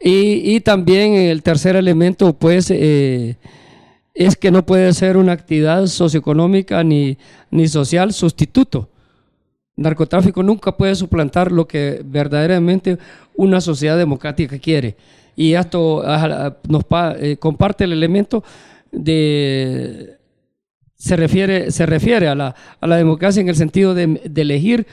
Y, 0.00 0.60
también 0.60 1.12
el 1.12 1.42
tercer 1.42 1.76
elemento, 1.76 2.32
pues, 2.32 2.70
eh, 2.70 3.36
es 4.14 4.36
que 4.36 4.50
no 4.50 4.64
puede 4.64 4.94
ser 4.94 5.18
una 5.18 5.32
actividad 5.32 5.86
socioeconómica 5.86 6.82
ni, 6.82 7.18
ni 7.50 7.68
social 7.68 8.14
sustituto. 8.14 8.88
Narcotráfico 9.76 10.42
nunca 10.42 10.74
puede 10.74 10.94
suplantar 10.94 11.52
lo 11.52 11.68
que 11.68 12.00
verdaderamente 12.02 12.96
una 13.34 13.60
sociedad 13.60 13.98
democrática 13.98 14.58
quiere. 14.58 14.96
Y 15.36 15.52
esto 15.52 16.02
nos 16.68 16.84
eh, 17.18 17.36
comparte 17.38 17.84
el 17.84 17.92
elemento 17.92 18.42
de... 18.94 20.18
Se 20.96 21.16
refiere, 21.16 21.70
se 21.70 21.84
refiere 21.84 22.28
a, 22.28 22.34
la, 22.34 22.54
a 22.80 22.86
la 22.86 22.96
democracia 22.96 23.40
en 23.40 23.48
el 23.48 23.56
sentido 23.56 23.94
de, 23.94 24.20
de 24.24 24.42
elegir 24.42 24.86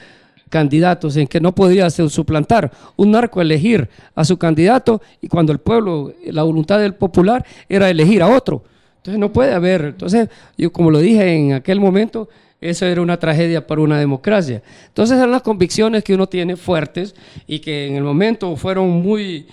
candidatos 0.51 1.15
en 1.15 1.27
que 1.27 1.39
no 1.39 1.55
podría 1.55 1.89
suplantar 1.89 2.72
un 2.98 3.12
narco 3.12 3.41
elegir 3.41 3.89
a 4.13 4.25
su 4.25 4.38
candidato 4.38 5.01
y 5.22 5.29
cuando 5.29 5.53
el 5.53 5.60
pueblo, 5.60 6.13
la 6.25 6.43
voluntad 6.43 6.79
del 6.79 6.93
popular 6.93 7.43
era 7.70 7.89
elegir 7.89 8.22
a 8.22 8.27
otro. 8.27 8.63
Entonces 8.98 9.20
no 9.20 9.31
puede 9.31 9.53
haber, 9.53 9.86
entonces 9.86 10.29
yo 10.58 10.72
como 10.72 10.91
lo 10.91 11.00
dije 11.00 11.34
en 11.34 11.53
aquel 11.53 11.79
momento, 11.79 12.29
eso 12.60 12.86
era 12.86 13.01
una 13.01 13.17
tragedia 13.17 13.65
para 13.65 13.81
una 13.81 13.98
democracia. 13.98 14.62
Entonces 14.88 15.17
eran 15.17 15.31
las 15.31 15.41
convicciones 15.41 16.03
que 16.03 16.13
uno 16.13 16.27
tiene 16.27 16.55
fuertes 16.55 17.15
y 17.48 17.60
que 17.60 17.88
en 17.88 17.96
el 17.96 18.03
momento 18.03 18.55
fueron 18.55 18.89
muy... 18.89 19.48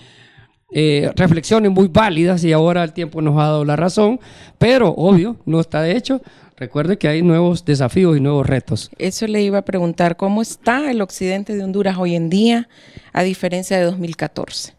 Eh, 0.71 1.11
reflexiones 1.15 1.71
muy 1.71 1.87
válidas 1.87 2.43
y 2.43 2.51
ahora 2.51 2.83
el 2.83 2.93
tiempo 2.93 3.21
nos 3.21 3.35
ha 3.39 3.45
dado 3.45 3.65
la 3.65 3.75
razón, 3.75 4.19
pero 4.59 4.89
obvio, 4.89 5.37
no 5.45 5.59
está 5.59 5.89
hecho, 5.89 6.21
Recuerde 6.59 6.97
que 6.97 7.07
hay 7.07 7.21
nuevos 7.21 7.63
desafíos 7.63 8.17
y 8.17 8.19
nuevos 8.19 8.45
retos. 8.45 8.91
Eso 8.97 9.25
le 9.27 9.41
iba 9.41 9.59
a 9.59 9.61
preguntar, 9.61 10.17
¿cómo 10.17 10.41
está 10.41 10.91
el 10.91 11.01
occidente 11.01 11.55
de 11.55 11.63
Honduras 11.63 11.97
hoy 11.97 12.15
en 12.15 12.29
día 12.29 12.67
a 13.13 13.23
diferencia 13.23 13.77
de 13.77 13.85
2014? 13.85 14.73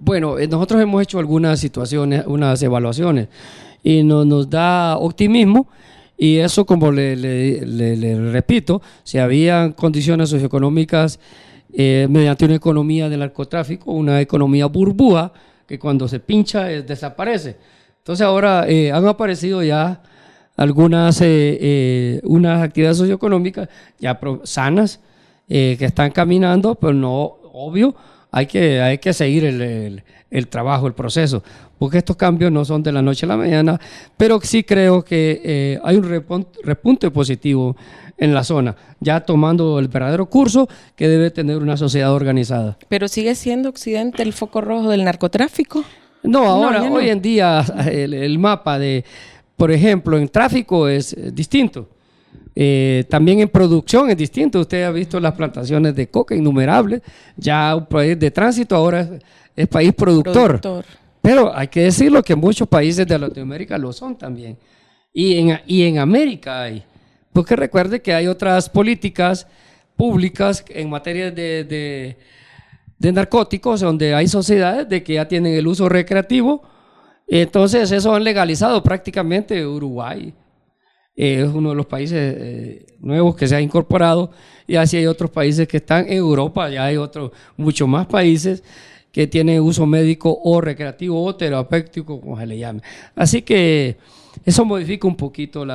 Bueno, 0.00 0.40
eh, 0.40 0.48
nosotros 0.48 0.82
hemos 0.82 1.00
hecho 1.00 1.20
algunas 1.20 1.60
situaciones, 1.60 2.24
unas 2.26 2.60
evaluaciones 2.60 3.28
y 3.84 4.02
nos 4.02 4.50
da 4.50 4.98
optimismo 4.98 5.68
y 6.18 6.38
eso, 6.38 6.66
como 6.66 6.90
le, 6.90 7.60
repito, 8.32 8.82
si 9.04 9.18
habían 9.18 9.72
condiciones 9.74 10.28
socioeconómicas 10.28 11.20
eh, 11.72 12.06
mediante 12.08 12.44
una 12.44 12.54
economía 12.54 13.08
del 13.08 13.20
narcotráfico, 13.20 13.92
una 13.92 14.20
economía 14.20 14.66
burbuja, 14.66 15.32
que 15.66 15.78
cuando 15.78 16.08
se 16.08 16.20
pincha 16.20 16.70
eh, 16.70 16.82
desaparece. 16.82 17.56
Entonces 17.98 18.26
ahora 18.26 18.62
han 18.62 19.06
aparecido 19.06 19.62
ya 19.62 20.02
algunas 20.56 21.20
eh, 21.20 21.58
eh, 21.60 22.20
unas 22.24 22.62
actividades 22.62 22.98
socioeconómicas 22.98 23.68
ya 23.98 24.18
sanas 24.44 25.00
eh, 25.48 25.76
que 25.78 25.84
están 25.84 26.10
caminando, 26.10 26.74
pero 26.74 26.92
no, 26.92 27.22
obvio, 27.52 27.94
hay 28.32 28.46
que, 28.46 28.80
hay 28.80 28.98
que 28.98 29.12
seguir 29.12 29.44
el, 29.44 30.02
el, 30.30 30.48
trabajo, 30.48 30.88
el 30.88 30.94
proceso, 30.94 31.44
porque 31.78 31.98
estos 31.98 32.16
cambios 32.16 32.50
no 32.50 32.64
son 32.64 32.82
de 32.82 32.90
la 32.90 33.02
noche 33.02 33.26
a 33.26 33.28
la 33.28 33.36
mañana, 33.36 33.80
pero 34.16 34.40
sí 34.42 34.64
creo 34.64 35.04
que 35.04 35.78
hay 35.84 35.96
un 35.96 36.24
repunte 36.64 37.10
positivo 37.12 37.76
en 38.18 38.34
la 38.34 38.42
zona, 38.42 38.74
ya 38.98 39.20
tomando 39.20 39.78
el 39.78 39.88
verdadero 39.88 40.26
curso 40.26 40.68
que 40.96 41.08
debe 41.08 41.30
tener 41.30 41.58
una 41.58 41.76
sociedad 41.76 42.12
organizada. 42.12 42.78
Pero 42.88 43.06
sigue 43.06 43.34
siendo 43.34 43.68
Occidente 43.68 44.22
el 44.22 44.32
foco 44.32 44.60
rojo 44.60 44.90
del 44.90 45.04
narcotráfico. 45.04 45.84
No, 46.24 46.44
ahora, 46.44 46.82
hoy 46.82 47.10
en 47.10 47.20
día, 47.20 47.64
el 47.86 48.38
mapa 48.38 48.78
de 48.78 49.04
por 49.62 49.70
ejemplo, 49.70 50.18
en 50.18 50.28
tráfico 50.28 50.88
es 50.88 51.12
eh, 51.12 51.30
distinto. 51.32 51.88
Eh, 52.54 53.04
también 53.08 53.40
en 53.40 53.48
producción 53.48 54.10
es 54.10 54.16
distinto. 54.16 54.60
Usted 54.60 54.84
ha 54.84 54.90
visto 54.90 55.18
las 55.20 55.34
plantaciones 55.34 55.94
de 55.94 56.08
coca 56.08 56.34
innumerables. 56.34 57.02
Ya 57.36 57.74
un 57.76 57.86
país 57.86 58.18
de 58.18 58.30
tránsito 58.30 58.76
ahora 58.76 59.08
es, 59.56 59.68
país 59.68 59.92
productor. 59.94 60.60
Pero 61.20 61.54
hay 61.54 61.68
que 61.68 61.82
decirlo 61.82 62.22
que 62.22 62.34
muchos 62.34 62.68
países 62.68 63.06
de 63.06 63.18
Latinoamérica 63.18 63.78
lo 63.78 63.92
son 63.92 64.16
también. 64.16 64.58
Y 65.12 65.38
en, 65.38 65.60
y 65.66 65.82
en 65.82 65.98
América 65.98 66.62
hay. 66.62 66.82
Porque 67.32 67.56
recuerde 67.56 68.02
que 68.02 68.12
hay 68.12 68.26
otras 68.26 68.68
políticas 68.68 69.46
públicas 69.96 70.64
en 70.68 70.90
materia 70.90 71.30
de, 71.30 71.64
de, 71.64 72.16
de 72.98 73.12
narcóticos 73.12 73.80
donde 73.80 74.14
hay 74.14 74.26
sociedades 74.26 74.88
de 74.88 75.02
que 75.02 75.14
ya 75.14 75.28
tienen 75.28 75.54
el 75.54 75.66
uso 75.66 75.88
recreativo 75.88 76.62
entonces 77.40 77.90
eso 77.90 78.14
han 78.14 78.24
legalizado 78.24 78.82
prácticamente 78.82 79.66
Uruguay. 79.66 80.34
Eh, 81.14 81.42
es 81.42 81.48
uno 81.48 81.70
de 81.70 81.74
los 81.74 81.86
países 81.86 82.34
eh, 82.38 82.86
nuevos 83.00 83.36
que 83.36 83.46
se 83.46 83.54
ha 83.54 83.60
incorporado 83.60 84.30
y 84.66 84.76
así 84.76 84.96
hay 84.96 85.06
otros 85.06 85.30
países 85.30 85.68
que 85.68 85.76
están 85.76 86.06
en 86.06 86.14
Europa, 86.14 86.70
ya 86.70 86.84
hay 86.84 86.96
otros, 86.96 87.32
muchos 87.56 87.86
más 87.86 88.06
países 88.06 88.62
que 89.12 89.26
tienen 89.26 89.60
uso 89.60 89.84
médico 89.84 90.40
o 90.42 90.60
recreativo 90.60 91.22
o 91.22 91.34
terapéutico, 91.36 92.18
como 92.18 92.38
se 92.38 92.46
le 92.46 92.58
llame. 92.58 92.80
Así 93.14 93.42
que 93.42 93.98
eso 94.44 94.64
modifica 94.64 95.06
un 95.06 95.16
poquito 95.16 95.66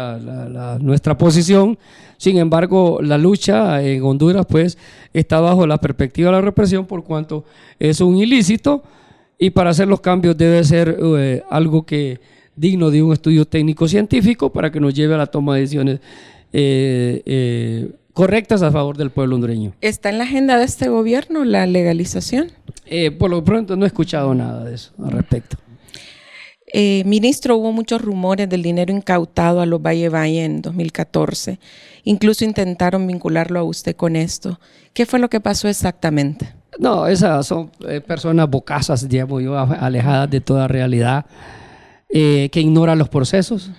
nuestra 0.79 1.15
posición. 1.17 1.77
Sin 2.17 2.37
embargo, 2.37 2.99
la 3.01 3.19
lucha 3.19 3.83
en 3.83 4.01
Honduras 4.03 4.45
pues 4.49 4.77
está 5.13 5.39
bajo 5.39 5.67
la 5.67 5.77
perspectiva 5.77 6.31
de 6.31 6.37
la 6.37 6.41
represión 6.41 6.87
por 6.87 7.03
cuanto 7.03 7.45
es 7.77 8.01
un 8.01 8.17
ilícito 8.17 8.81
y 9.37 9.51
para 9.51 9.69
hacer 9.69 9.87
los 9.87 10.01
cambios 10.01 10.35
debe 10.35 10.63
ser 10.63 10.97
eh, 10.99 11.43
algo 11.49 11.85
que 11.85 12.19
digno 12.57 12.91
de 12.91 13.01
un 13.01 13.13
estudio 13.13 13.45
técnico 13.45 13.87
científico 13.87 14.51
para 14.51 14.71
que 14.71 14.81
nos 14.81 14.93
lleve 14.93 15.13
a 15.13 15.17
la 15.17 15.27
toma 15.27 15.55
de 15.55 15.61
decisiones 15.61 15.99
eh, 16.51 17.21
eh, 17.25 17.91
correctas 18.13 18.61
a 18.63 18.71
favor 18.71 18.97
del 18.97 19.11
pueblo 19.11 19.35
hondureño. 19.35 19.73
¿Está 19.79 20.09
en 20.09 20.17
la 20.17 20.25
agenda 20.25 20.57
de 20.57 20.65
este 20.65 20.89
gobierno 20.89 21.45
la 21.45 21.65
legalización? 21.65 22.51
Eh, 22.85 23.11
por 23.11 23.29
lo 23.29 23.43
pronto 23.43 23.75
no 23.75 23.85
he 23.85 23.87
escuchado 23.87 24.33
nada 24.33 24.65
de 24.65 24.75
eso 24.75 24.91
al 25.01 25.11
respecto. 25.11 25.57
Eh, 26.73 27.03
ministro, 27.05 27.55
hubo 27.55 27.71
muchos 27.71 28.01
rumores 28.01 28.49
del 28.49 28.61
dinero 28.61 28.93
incautado 28.93 29.61
a 29.61 29.65
los 29.65 29.81
Valle 29.81 30.09
Valle 30.09 30.43
en 30.43 30.61
2014. 30.61 31.59
Incluso 32.03 32.43
intentaron 32.43 33.07
vincularlo 33.07 33.59
a 33.59 33.63
usted 33.63 33.95
con 33.95 34.15
esto. 34.15 34.59
¿Qué 34.93 35.05
fue 35.05 35.19
lo 35.19 35.29
que 35.29 35.39
pasó 35.39 35.69
exactamente? 35.69 36.53
No, 36.77 37.07
esas 37.07 37.47
son 37.47 37.71
eh, 37.87 38.01
personas 38.01 38.49
bocazas, 38.49 39.07
digamos 39.07 39.43
yo, 39.43 39.57
alejadas 39.57 40.29
de 40.29 40.41
toda 40.41 40.67
realidad, 40.67 41.25
eh, 42.09 42.49
que 42.51 42.61
ignoran 42.61 42.97
los 42.97 43.09
procesos. 43.09 43.71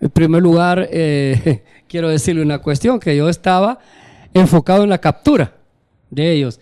En 0.00 0.10
primer 0.10 0.42
lugar, 0.42 0.88
eh, 0.90 1.62
quiero 1.88 2.08
decirle 2.08 2.42
una 2.42 2.58
cuestión, 2.58 3.00
que 3.00 3.16
yo 3.16 3.28
estaba 3.28 3.78
enfocado 4.34 4.84
en 4.84 4.90
la 4.90 4.98
captura 4.98 5.56
de 6.10 6.32
ellos. 6.32 6.60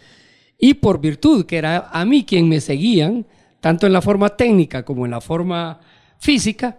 Y 0.59 0.75
por 0.75 1.01
virtud 1.01 1.47
que 1.47 1.59
era 1.59 1.89
a 1.93 2.05
mí 2.05 2.25
quien 2.25 2.49
me 2.49 2.61
seguían, 2.61 3.27
tanto 3.61 3.87
en 3.87 3.93
la 3.93 4.03
forma 4.03 4.29
técnica 4.31 4.85
como 4.85 5.05
en 5.05 5.13
la 5.13 5.21
forma 5.21 5.81
física, 6.19 6.79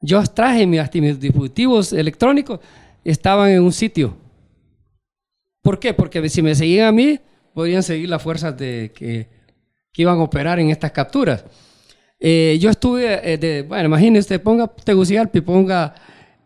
yo 0.00 0.22
traje 0.24 0.66
mis, 0.66 0.80
mis 0.94 1.20
dispositivos 1.20 1.92
electrónicos, 1.92 2.60
estaban 3.04 3.50
en 3.50 3.62
un 3.62 3.72
sitio. 3.72 4.16
¿Por 5.62 5.78
qué? 5.78 5.94
Porque 5.94 6.28
si 6.28 6.42
me 6.42 6.54
seguían 6.54 6.88
a 6.88 6.92
mí, 6.92 7.20
podrían 7.54 7.82
seguir 7.82 8.08
las 8.08 8.20
fuerzas 8.20 8.56
de, 8.56 8.92
que, 8.94 9.28
que 9.92 10.02
iban 10.02 10.18
a 10.18 10.22
operar 10.22 10.58
en 10.58 10.70
estas 10.70 10.90
capturas. 10.90 11.44
Eh, 12.24 12.56
yo 12.60 12.70
estuve, 12.70 13.32
eh, 13.32 13.36
de, 13.36 13.62
bueno, 13.62 13.86
imagínese, 13.86 14.38
ponga 14.38 14.68
Tegucigalpa 14.68 15.38
y 15.38 15.40
ponga 15.40 15.92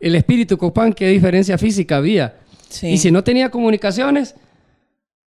el 0.01 0.15
espíritu 0.15 0.57
Copán, 0.57 0.95
qué 0.95 1.09
diferencia 1.09 1.59
física 1.59 1.99
había. 1.99 2.35
Sí. 2.71 2.87
Y 2.89 2.97
si 2.97 3.11
no 3.11 3.23
tenía 3.23 3.51
comunicaciones, 3.51 4.35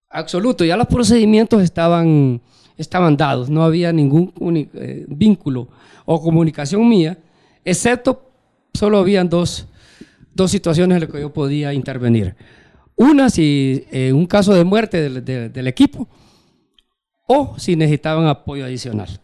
absoluto, 0.08 0.64
ya 0.64 0.76
los 0.78 0.86
procedimientos 0.86 1.62
estaban, 1.62 2.40
estaban 2.78 3.14
dados, 3.16 3.50
no 3.50 3.62
había 3.62 3.92
ningún 3.92 4.32
eh, 4.72 5.04
vínculo 5.08 5.68
o 6.06 6.22
comunicación 6.22 6.88
mía, 6.88 7.18
excepto 7.62 8.30
solo 8.72 8.96
habían 8.98 9.28
dos, 9.28 9.66
dos 10.34 10.50
situaciones 10.50 10.96
en 10.96 11.00
las 11.02 11.10
que 11.10 11.20
yo 11.20 11.30
podía 11.30 11.74
intervenir. 11.74 12.34
Una, 12.96 13.28
si 13.28 13.84
en 13.90 14.14
un 14.14 14.24
caso 14.26 14.54
de 14.54 14.64
muerte 14.64 15.02
del, 15.02 15.22
de- 15.22 15.50
del 15.50 15.66
equipo, 15.66 16.08
o 17.26 17.54
si 17.58 17.76
necesitaban 17.76 18.26
apoyo 18.26 18.64
adicional. 18.64 19.20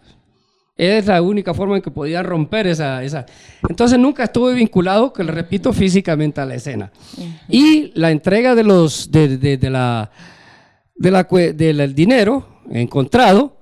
Es 0.76 1.06
la 1.06 1.22
única 1.22 1.54
forma 1.54 1.76
en 1.76 1.82
que 1.82 1.90
podía 1.90 2.22
romper 2.22 2.66
esa, 2.66 3.02
esa. 3.04 3.24
Entonces 3.68 3.96
nunca 3.98 4.24
estuve 4.24 4.54
vinculado, 4.54 5.12
que 5.12 5.22
le 5.22 5.30
repito, 5.30 5.72
físicamente 5.72 6.40
a 6.40 6.46
la 6.46 6.56
escena. 6.56 6.90
Y 7.48 7.92
la 7.94 8.10
entrega 8.10 8.54
de 8.56 8.64
los, 8.64 9.10
de, 9.10 9.38
de- 9.38 9.56
de 9.56 9.70
la, 9.70 10.10
de 10.96 11.10
la 11.12 11.22
del 11.22 11.94
dinero 11.94 12.48
encontrado, 12.70 13.56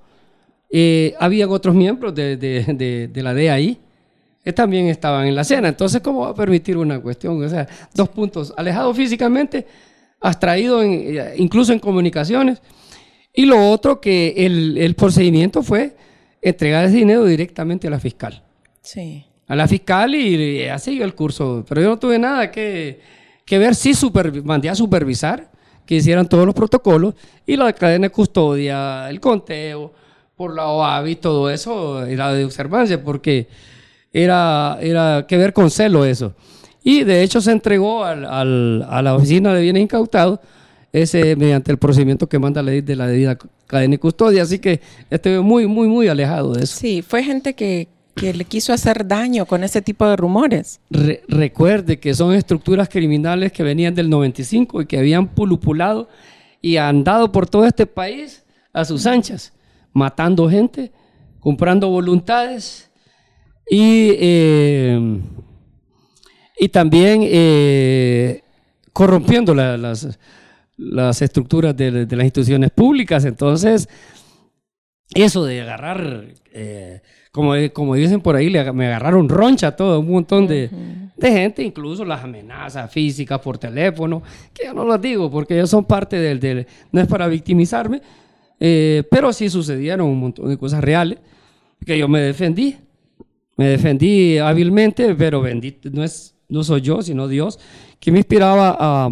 eh, 0.71 1.13
habían 1.19 1.49
otros 1.51 1.75
miembros 1.75 2.15
de, 2.15 2.35
de- 2.35 3.21
la 3.21 3.33
DAI 3.35 3.77
que 4.43 4.51
también 4.51 4.87
estaban 4.87 5.27
en 5.27 5.35
la 5.35 5.41
escena. 5.43 5.67
Entonces, 5.69 6.01
¿cómo 6.01 6.21
va 6.21 6.29
a 6.29 6.35
permitir 6.35 6.77
una 6.77 6.99
cuestión? 6.99 7.41
O 7.43 7.47
sea, 7.47 7.67
dos 7.93 8.09
puntos, 8.09 8.53
alejado 8.57 8.91
físicamente, 8.93 9.67
abstraído 10.19 10.81
en- 10.81 11.15
eh, 11.17 11.33
incluso 11.37 11.73
en 11.73 11.79
comunicaciones. 11.79 12.59
Y 13.35 13.45
lo 13.45 13.69
otro, 13.69 14.01
que 14.01 14.33
el, 14.35 14.79
el 14.79 14.95
procedimiento 14.95 15.61
fue 15.61 15.95
entregar 16.43 16.85
ese 16.85 16.97
dinero 16.97 17.25
directamente 17.25 17.87
a 17.87 17.91
la 17.91 17.99
fiscal. 17.99 18.41
Sí. 18.81 19.25
A 19.47 19.55
la 19.55 19.67
fiscal 19.67 20.13
y, 20.15 20.35
y 20.61 20.63
así 20.65 21.01
el 21.01 21.15
curso. 21.15 21.63
Pero 21.67 21.81
yo 21.81 21.89
no 21.89 21.99
tuve 21.99 22.19
nada 22.19 22.51
que, 22.51 22.99
que 23.45 23.57
ver, 23.57 23.75
sí 23.75 23.91
supervi- 23.91 24.43
mandé 24.43 24.69
a 24.69 24.75
supervisar 24.75 25.49
que 25.85 25.95
hicieran 25.95 26.27
todos 26.29 26.45
los 26.45 26.55
protocolos 26.55 27.13
y 27.45 27.55
la 27.57 27.71
cadena 27.73 28.07
de 28.07 28.11
custodia, 28.11 29.09
el 29.09 29.19
conteo, 29.19 29.93
por 30.35 30.55
la 30.55 30.67
OAVI, 30.67 31.15
todo 31.17 31.49
eso 31.49 32.05
era 32.05 32.31
de 32.33 32.45
observancia 32.45 33.01
porque 33.03 33.47
era, 34.11 34.77
era 34.81 35.25
que 35.27 35.37
ver 35.37 35.53
con 35.53 35.69
celo 35.69 36.05
eso. 36.05 36.33
Y 36.83 37.03
de 37.03 37.21
hecho 37.23 37.39
se 37.41 37.51
entregó 37.51 38.03
al- 38.03 38.25
al- 38.25 38.85
a 38.89 39.01
la 39.01 39.15
oficina 39.15 39.53
de 39.53 39.61
bienes 39.61 39.83
incautados 39.83 40.39
ese 40.93 41.35
mediante 41.35 41.71
el 41.71 41.77
procedimiento 41.77 42.29
que 42.29 42.39
manda 42.39 42.61
la 42.63 42.71
ley 42.71 42.81
de 42.81 42.95
la 42.95 43.07
debida 43.07 43.37
cadena 43.67 43.95
y 43.95 43.97
custodia. 43.97 44.43
Así 44.43 44.59
que 44.59 44.79
estoy 45.09 45.39
muy, 45.41 45.67
muy, 45.67 45.87
muy 45.87 46.07
alejado 46.07 46.53
de 46.53 46.63
eso. 46.63 46.77
Sí, 46.79 47.01
fue 47.01 47.23
gente 47.23 47.55
que, 47.55 47.87
que 48.15 48.31
le 48.33 48.45
quiso 48.45 48.71
hacer 48.73 49.05
daño 49.07 49.45
con 49.47 49.63
ese 49.63 49.81
tipo 49.81 50.07
de 50.07 50.15
rumores. 50.15 50.79
Re- 50.91 51.23
recuerde 51.27 51.99
que 51.99 52.13
son 52.13 52.33
estructuras 52.35 52.87
criminales 52.89 53.51
que 53.51 53.63
venían 53.63 53.95
del 53.95 54.07
95 54.09 54.83
y 54.83 54.85
que 54.85 54.99
habían 54.99 55.27
pulupulado 55.29 56.07
y 56.61 56.77
andado 56.77 57.31
por 57.31 57.49
todo 57.49 57.65
este 57.65 57.87
país 57.87 58.43
a 58.71 58.85
sus 58.85 59.05
anchas, 59.07 59.51
matando 59.93 60.47
gente, 60.49 60.91
comprando 61.39 61.89
voluntades 61.89 62.89
y, 63.69 64.11
eh, 64.19 65.19
y 66.59 66.69
también 66.69 67.21
eh, 67.23 68.41
corrompiendo 68.93 69.53
la- 69.55 69.75
las, 69.77 70.19
las 70.77 71.21
estructuras 71.21 71.75
de, 71.75 72.05
de 72.05 72.15
las 72.15 72.25
instituciones 72.25 72.71
públicas. 72.71 73.25
Entonces, 73.25 73.87
eso 75.13 75.45
de 75.45 75.61
agarrar, 75.61 76.25
eh, 76.53 77.01
como, 77.31 77.53
como 77.73 77.95
dicen 77.95 78.21
por 78.21 78.35
ahí, 78.35 78.49
le- 78.49 78.71
me 78.73 78.87
agarraron 78.87 79.29
roncha 79.29 79.67
a 79.67 79.75
todo 79.75 79.99
un 79.99 80.09
montón 80.11 80.47
de, 80.47 80.69
de 81.15 81.31
gente, 81.31 81.63
incluso 81.63 82.03
las 82.03 82.23
amenazas 82.23 82.91
físicas 82.91 83.39
por 83.39 83.57
teléfono, 83.57 84.23
que 84.53 84.65
yo 84.65 84.73
no 84.73 84.85
las 84.85 85.01
digo 85.01 85.29
porque 85.29 85.55
ellos 85.55 85.69
son 85.69 85.85
parte 85.85 86.17
del, 86.19 86.39
del- 86.39 86.65
no 86.91 87.01
es 87.01 87.07
para 87.07 87.27
victimizarme, 87.27 88.01
eh, 88.59 89.03
pero 89.11 89.31
sí 89.33 89.49
sucedieron 89.49 90.07
un 90.07 90.19
montón 90.19 90.49
de 90.49 90.57
cosas 90.57 90.83
reales 90.83 91.19
que 91.85 91.97
yo 91.97 92.07
me 92.07 92.21
defendí, 92.21 92.77
me 93.57 93.67
defendí 93.67 94.37
hábilmente, 94.39 95.13
pero 95.15 95.41
bendito, 95.41 95.89
no, 95.91 96.03
es, 96.03 96.33
no 96.49 96.63
soy 96.63 96.81
yo, 96.81 97.01
sino 97.03 97.27
Dios, 97.27 97.59
que 98.03 98.11
me 98.11 98.17
inspiraba 98.17 98.75
a, 98.77 99.09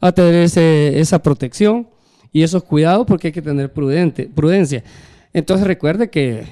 a 0.00 0.12
tener 0.12 0.34
ese- 0.36 0.98
esa 0.98 1.22
protección 1.22 1.86
y 2.32 2.42
esos 2.42 2.64
cuidados 2.64 3.06
porque 3.06 3.26
hay 3.28 3.32
que 3.32 3.42
tener 3.42 3.70
prudente, 3.70 4.30
prudencia. 4.34 4.82
Entonces 5.34 5.66
recuerde 5.66 6.08
que 6.08 6.44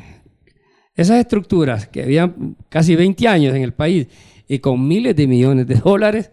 esas 0.94 1.18
estructuras 1.18 1.88
que 1.88 2.02
habían 2.02 2.56
casi 2.68 2.94
20 2.94 3.26
años 3.26 3.54
en 3.56 3.62
el 3.62 3.72
país 3.72 4.06
y 4.46 4.58
con 4.58 4.86
miles 4.86 5.16
de 5.16 5.26
millones 5.26 5.66
de 5.66 5.76
dólares, 5.76 6.30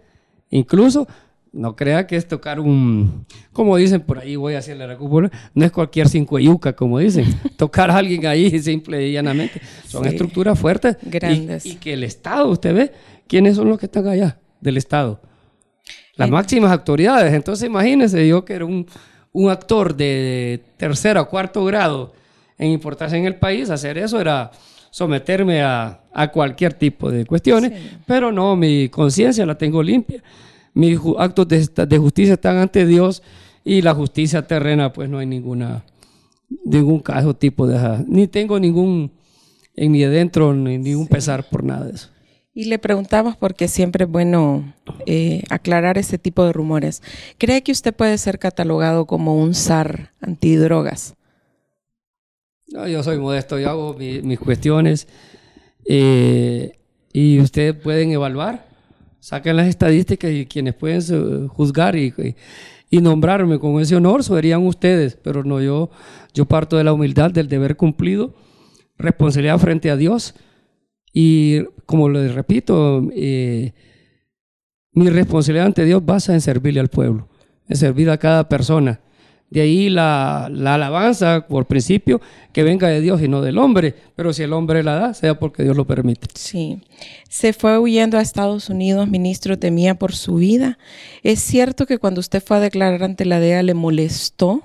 incluso 0.49 1.07
no 1.53 1.73
crea 1.77 2.05
que 2.05 2.17
es 2.17 2.27
tocar 2.27 2.59
un, 2.59 3.25
como 3.53 3.77
dicen 3.77 4.01
por 4.01 4.19
ahí, 4.19 4.35
voy 4.35 4.55
a 4.55 4.57
hacerle 4.59 4.85
la 4.87 4.97
cúpula, 4.97 5.31
no 5.53 5.63
es 5.63 5.71
cualquier 5.71 6.09
cinco 6.09 6.37
yuca, 6.37 6.73
como 6.75 6.99
dicen, 6.99 7.25
tocar 7.55 7.89
a 7.91 7.97
alguien 7.97 8.25
ahí 8.25 8.59
simple 8.59 9.07
y 9.07 9.13
llanamente. 9.13 9.61
Son 9.87 10.03
Sí. 10.03 10.09
estructuras 10.09 10.59
fuertes 10.59 10.97
y- 11.01 11.09
Grandes. 11.09 11.65
Y, 11.65 11.75
que 11.75 11.93
el 11.93 12.03
Estado, 12.03 12.49
usted 12.49 12.75
ve, 12.75 12.91
¿quiénes 13.25 13.55
son 13.55 13.69
los 13.69 13.79
que 13.79 13.85
están 13.85 14.05
allá 14.05 14.37
del 14.59 14.75
Estado? 14.75 15.21
Las 16.15 16.27
Eh, 16.29 16.31
máximas 16.31 16.71
autoridades. 16.71 17.33
Entonces 17.33 17.67
imagínense 17.67 18.27
yo 18.27 18.43
que 18.45 18.53
era 18.53 18.65
un, 18.65 18.85
un 19.33 19.49
actor 19.49 19.95
de 19.95 20.61
tercero 20.77 21.21
o 21.21 21.29
cuarto 21.29 21.63
grado 21.65 22.13
en 22.57 22.71
importancia 22.71 23.17
en 23.17 23.25
el 23.25 23.35
país, 23.35 23.69
hacer 23.69 23.97
eso 23.97 24.19
era 24.19 24.49
someterme 24.91 25.61
a, 25.61 25.99
a 26.13 26.31
cualquier 26.31 26.73
tipo 26.73 27.11
de 27.11 27.25
cuestiones, 27.25 27.73
Sí. 27.73 27.97
pero 28.07 28.31
no, 28.31 28.55
mi 28.55 28.87
conciencia 28.87 29.45
la 29.45 29.57
tengo 29.57 29.83
limpia, 29.83 30.23
mis 30.73 30.97
actos 31.17 31.47
de, 31.49 31.67
de 31.85 31.97
justicia 31.97 32.35
están 32.35 32.55
ante 32.57 32.85
Dios 32.85 33.21
y 33.65 33.81
la 33.81 33.93
justicia 33.93 34.47
terrena 34.47 34.93
pues 34.93 35.09
no 35.09 35.17
hay 35.19 35.25
ninguna, 35.25 35.83
ningún 36.63 36.99
caso 37.01 37.33
tipo 37.35 37.67
de, 37.67 38.05
ni 38.07 38.27
tengo 38.27 38.57
ningún 38.57 39.11
en 39.75 39.91
mi 39.91 40.01
adentro, 40.05 40.53
ni 40.53 40.77
ningún 40.77 41.07
pesar 41.07 41.43
por 41.49 41.61
nada 41.65 41.87
de 41.87 41.91
eso. 41.95 42.07
Y 42.57 42.65
le 42.65 42.79
preguntamos 42.79 43.35
porque 43.35 43.67
siempre 43.67 44.05
es 44.05 44.09
bueno 44.09 44.73
eh, 45.05 45.43
aclarar 45.49 45.97
ese 45.97 46.17
tipo 46.17 46.45
de 46.45 46.53
rumores. 46.53 47.03
¿Cree 47.37 47.61
que 47.63 47.73
usted 47.73 47.93
puede 47.93 48.17
ser 48.17 48.39
catalogado 48.39 49.05
como 49.05 49.35
un 49.37 49.53
zar 49.53 50.13
antidrogas? 50.21 51.15
No, 52.69 52.87
yo 52.87 53.03
soy 53.03 53.19
modesto, 53.19 53.59
yo 53.59 53.69
hago 53.69 53.93
mi- 53.93 54.21
mis 54.21 54.39
cuestiones 54.39 55.05
eh, 55.87 56.79
y 57.11 57.39
ustedes 57.41 57.75
pueden 57.75 58.11
evaluar, 58.11 58.65
saquen 59.19 59.57
las 59.57 59.67
estadísticas 59.67 60.31
y 60.31 60.45
quienes 60.45 60.73
pueden 60.75 61.47
juzgar 61.49 61.97
y- 61.97 62.13
y 62.89 63.01
nombrarme 63.01 63.59
con 63.59 63.81
ese 63.81 63.97
honor 63.97 64.23
serían 64.23 64.65
ustedes, 64.65 65.17
pero 65.21 65.43
no 65.43 65.61
yo, 65.61 65.89
yo 66.33 66.45
parto 66.45 66.77
de 66.77 66.85
la 66.85 66.93
humildad, 66.93 67.31
del 67.31 67.49
deber 67.49 67.75
cumplido, 67.75 68.33
responsabilidad 68.97 69.59
frente 69.59 69.91
a 69.91 69.97
Dios 69.97 70.33
y 71.17 71.63
como 71.85 72.09
les 72.09 72.35
repito, 72.35 73.01
eh, 73.15 73.71
mi 74.91 75.09
responsabilidad 75.09 75.67
ante 75.67 75.85
Dios 75.85 76.05
basa 76.05 76.33
en 76.33 76.41
servirle 76.41 76.81
al 76.81 76.89
pueblo, 76.89 77.29
en 77.69 77.77
servir 77.77 78.09
a 78.09 78.17
cada 78.17 78.49
persona 78.49 78.99
De 79.49 79.61
ahí 79.61 79.89
la, 79.89 80.45
alabanza, 80.47 81.47
por 81.47 81.67
principio, 81.67 82.19
que 82.51 82.63
venga 82.63 82.89
de 82.89 82.99
Dios 82.99 83.21
y 83.21 83.29
no 83.29 83.41
del 83.41 83.59
hombre. 83.59 83.95
Pero 84.17 84.33
si 84.33 84.43
el 84.43 84.51
hombre 84.51 84.83
la 84.83 84.95
da, 84.95 85.13
sea 85.13 85.39
porque 85.39 85.63
Dios 85.63 85.77
lo 85.77 85.87
permite. 85.87 86.27
Sí. 86.33 86.81
Se 87.29 87.53
fue 87.53 87.77
huyendo 87.77 88.17
a 88.17 88.21
Estados 88.21 88.69
Unidos, 88.69 89.07
ministro, 89.07 89.57
temía 89.57 89.95
por 89.95 90.13
su 90.13 90.35
vida. 90.35 90.77
¿Es 91.23 91.39
cierto 91.39 91.85
que 91.85 91.97
cuando 91.97 92.19
usted 92.19 92.43
fue 92.43 92.57
a 92.57 92.59
declarar 92.59 93.03
ante 93.03 93.23
la 93.23 93.39
DEA 93.39 93.63
le 93.63 93.73
molestó 93.73 94.63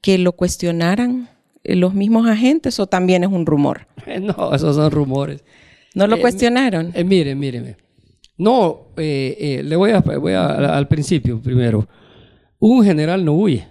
que 0.00 0.18
lo 0.18 0.32
cuestionaran 0.32 1.30
los 1.64 1.94
mismos 1.94 2.28
agentes 2.28 2.78
o 2.78 2.86
también 2.86 3.24
es 3.24 3.30
un 3.30 3.44
rumor? 3.44 3.88
No, 4.20 4.54
esos 4.54 4.76
son 4.76 4.92
rumores. 4.92 5.42
¿No 5.94 6.06
lo 6.06 6.16
eh, 6.16 6.20
cuestionaron? 6.20 6.92
Eh, 6.94 7.04
mire, 7.04 7.34
mire, 7.34 7.76
No, 8.36 8.88
eh, 8.96 9.62
le 9.64 9.76
voy, 9.76 9.90
a, 9.90 10.00
voy 10.00 10.34
al 10.34 10.88
principio 10.88 11.40
primero. 11.40 11.88
Un 12.58 12.84
general 12.84 13.24
no 13.24 13.34
huye. 13.34 13.66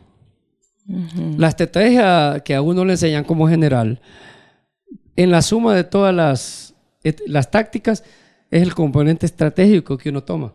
La 1.38 1.50
estrategia 1.50 2.42
que 2.44 2.56
a 2.56 2.64
uno 2.64 2.84
le 2.84 2.94
enseñan 2.94 3.24
como 3.24 3.48
general, 3.48 4.02
en 5.16 5.30
la 5.30 5.44
suma 5.44 5.76
de 5.76 5.84
todas 5.84 6.16
las, 6.16 6.74
las 7.28 7.52
tácticas, 7.52 8.04
es 8.50 8.64
el 8.64 8.74
componente 8.74 9.28
estratégico 9.28 9.98
que 9.98 10.10
uno 10.10 10.24
toma. 10.24 10.54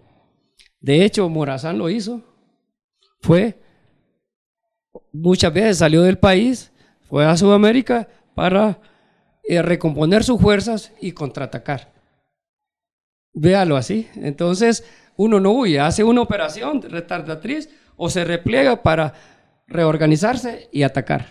De 0.81 1.05
hecho, 1.05 1.29
Morazán 1.29 1.79
lo 1.79 1.89
hizo. 1.89 2.21
Fue, 3.21 3.57
muchas 5.13 5.55
veces 5.55 5.79
salió 5.79 6.03
del 6.03 6.19
país, 6.19 6.73
fue 7.09 7.25
a 7.25 7.37
Sudamérica 7.37 8.09
para 8.35 8.81
eh, 9.47 9.63
recomponer 9.63 10.25
sus 10.25 10.41
fuerzas 10.41 10.93
y 11.01 11.13
contraatacar. 11.13 11.93
Véalo 13.35 13.77
así. 13.77 14.09
Entonces, 14.17 14.85
uno 15.17 15.41
no 15.41 15.53
huye, 15.53 15.81
hace 15.81 16.03
una 16.03 16.23
operación 16.23 16.83
retardatriz 16.83 17.69
o 17.97 18.09
se 18.09 18.25
repliega 18.25 18.83
para 18.83 19.15
reorganizarse 19.67 20.69
y 20.73 20.83
atacar. 20.83 21.27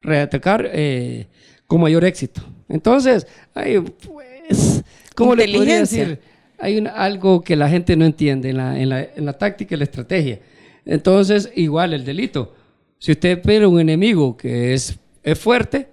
Reatacar 0.00 0.68
eh, 0.72 1.26
con 1.66 1.80
mayor 1.80 2.04
éxito. 2.04 2.42
Entonces, 2.68 3.26
hay, 3.54 3.80
pues, 3.80 4.82
¿cómo 5.14 5.34
le 5.34 5.52
podría 5.52 5.80
decir? 5.80 6.20
Hay 6.58 6.86
algo 6.94 7.42
que 7.42 7.56
la 7.56 7.68
gente 7.68 7.96
no 7.96 8.04
entiende 8.04 8.50
en 8.50 8.56
la, 8.58 8.78
en, 8.78 8.88
la, 8.88 9.02
en 9.02 9.24
la, 9.24 9.32
táctica 9.32 9.74
y 9.74 9.78
la 9.78 9.84
estrategia. 9.84 10.40
Entonces, 10.84 11.50
igual 11.56 11.94
el 11.94 12.04
delito. 12.04 12.54
Si 12.98 13.12
usted 13.12 13.38
espera 13.38 13.66
un 13.66 13.80
enemigo 13.80 14.36
que 14.36 14.74
es, 14.74 14.98
es 15.22 15.38
fuerte, 15.38 15.88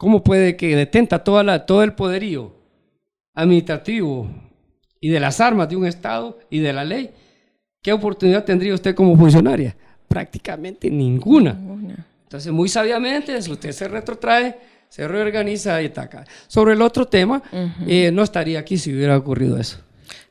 ¿cómo 0.00 0.24
puede 0.24 0.56
que 0.56 0.74
detenta 0.74 1.22
toda 1.22 1.44
la, 1.44 1.66
todo 1.66 1.82
el 1.82 1.92
poderío 1.92 2.56
administrativo 3.34 4.26
y 4.98 5.10
de 5.10 5.20
las 5.20 5.40
armas 5.40 5.68
de 5.68 5.76
un 5.76 5.84
Estado 5.84 6.38
y 6.48 6.60
de 6.60 6.72
la 6.72 6.84
ley? 6.84 7.10
¿Qué 7.82 7.92
oportunidad 7.92 8.44
tendría 8.44 8.72
usted 8.74 8.94
como 8.94 9.14
funcionaria? 9.14 9.76
prácticamente 10.10 10.90
ninguna. 10.90 11.56
Entonces, 12.24 12.52
muy 12.52 12.68
sabiamente, 12.68 13.36
usted 13.36 13.70
se 13.70 13.86
retrotrae, 13.86 14.58
se 14.88 15.06
reorganiza 15.06 15.80
y 15.80 15.86
ataca. 15.86 16.24
Sobre 16.48 16.74
el 16.74 16.82
otro 16.82 17.06
tema, 17.06 17.40
eh, 17.86 18.10
no 18.12 18.24
estaría 18.24 18.58
aquí 18.58 18.76
si 18.76 18.92
hubiera 18.92 19.16
ocurrido 19.16 19.56
eso. 19.56 19.78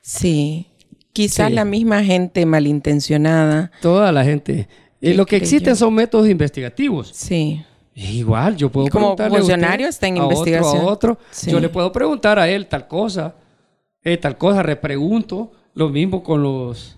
Sí, 0.02 0.68
quizás 1.14 1.50
la 1.50 1.64
misma 1.64 2.04
gente 2.04 2.46
malintencionada. 2.46 3.72
Toda 3.82 4.12
la 4.12 4.26
gente. 4.26 4.68
Eh, 5.00 5.14
lo 5.14 5.26
que 5.26 5.38
existen 5.38 5.78
son 5.78 5.94
métodos 5.94 6.28
investigativos. 6.28 7.12
Sí. 7.14 7.64
Igual, 8.00 8.56
yo 8.56 8.70
puedo 8.70 8.88
como 8.88 9.18
funcionario 9.18 9.88
está 9.88 10.08
en 10.08 10.18
investigación. 10.18 10.78
Otro, 10.86 10.90
a 10.90 10.94
otro. 10.94 11.18
Yo 11.48 11.60
le 11.60 11.68
puedo 11.68 11.92
preguntar 11.92 12.40
a 12.40 12.48
él 12.48 12.68
tal 12.68 12.88
cosa, 12.88 13.36
eh, 14.04 14.18
tal 14.18 14.38
cosa, 14.38 14.64
repregunto. 14.64 15.52
Lo 15.74 15.90
mismo 15.90 16.24
con 16.24 16.42
los. 16.42 16.98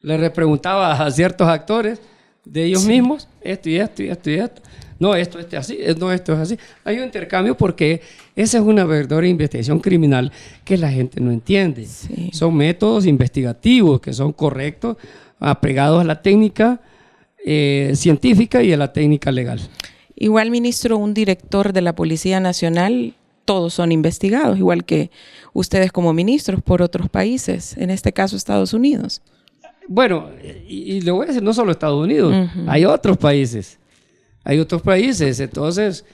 Le 0.00 0.16
repreguntaba 0.16 0.92
a 0.92 1.10
ciertos 1.12 1.46
actores 1.46 2.00
de 2.44 2.64
ellos 2.64 2.84
mismos, 2.84 3.28
esto 3.40 3.70
y 3.70 3.76
esto 3.76 4.02
y 4.02 4.08
esto 4.08 4.30
y 4.30 4.34
esto. 4.34 4.62
No, 4.98 5.14
esto, 5.14 5.38
es 5.38 5.52
así, 5.54 5.78
no, 5.98 6.12
esto 6.12 6.32
es 6.32 6.38
así. 6.38 6.58
Hay 6.84 6.98
un 6.98 7.04
intercambio 7.04 7.56
porque 7.56 8.00
esa 8.34 8.58
es 8.58 8.64
una 8.64 8.84
verdadera 8.84 9.26
investigación 9.26 9.80
criminal 9.80 10.32
que 10.64 10.76
la 10.76 10.90
gente 10.90 11.20
no 11.20 11.30
entiende. 11.30 11.86
Son 12.32 12.54
métodos 12.56 13.06
investigativos 13.06 14.00
que 14.00 14.12
son 14.12 14.32
correctos, 14.32 14.96
apegados 15.38 16.00
a 16.00 16.04
la 16.04 16.20
técnica 16.20 16.80
eh, 17.44 17.92
científica 17.94 18.62
y 18.62 18.72
a 18.72 18.76
la 18.76 18.92
técnica 18.92 19.30
legal. 19.32 19.60
Igual, 20.16 20.50
ministro, 20.50 20.98
un 20.98 21.14
director 21.14 21.72
de 21.72 21.82
la 21.82 21.94
Policía 21.94 22.40
Nacional, 22.40 23.14
todos 23.44 23.74
son 23.74 23.92
investigados, 23.92 24.58
igual 24.58 24.84
que 24.84 25.10
ustedes 25.52 25.92
como 25.92 26.12
ministros 26.12 26.62
por 26.62 26.82
otros 26.82 27.08
países, 27.08 27.76
en 27.76 27.90
este 27.90 28.12
caso 28.12 28.36
Estados 28.36 28.72
Unidos. 28.72 29.22
Bueno, 29.88 30.30
y, 30.68 31.00
le 31.00 31.10
voy 31.10 31.24
a 31.24 31.26
decir, 31.28 31.42
no 31.42 31.52
solo 31.52 31.72
Estados 31.72 32.02
Unidos, 32.02 32.34
hay 32.66 32.84
otros 32.84 33.16
países. 33.18 33.78
Hay 34.44 34.58
otros 34.58 34.82
países. 34.82 35.40
Entonces, 35.40 36.04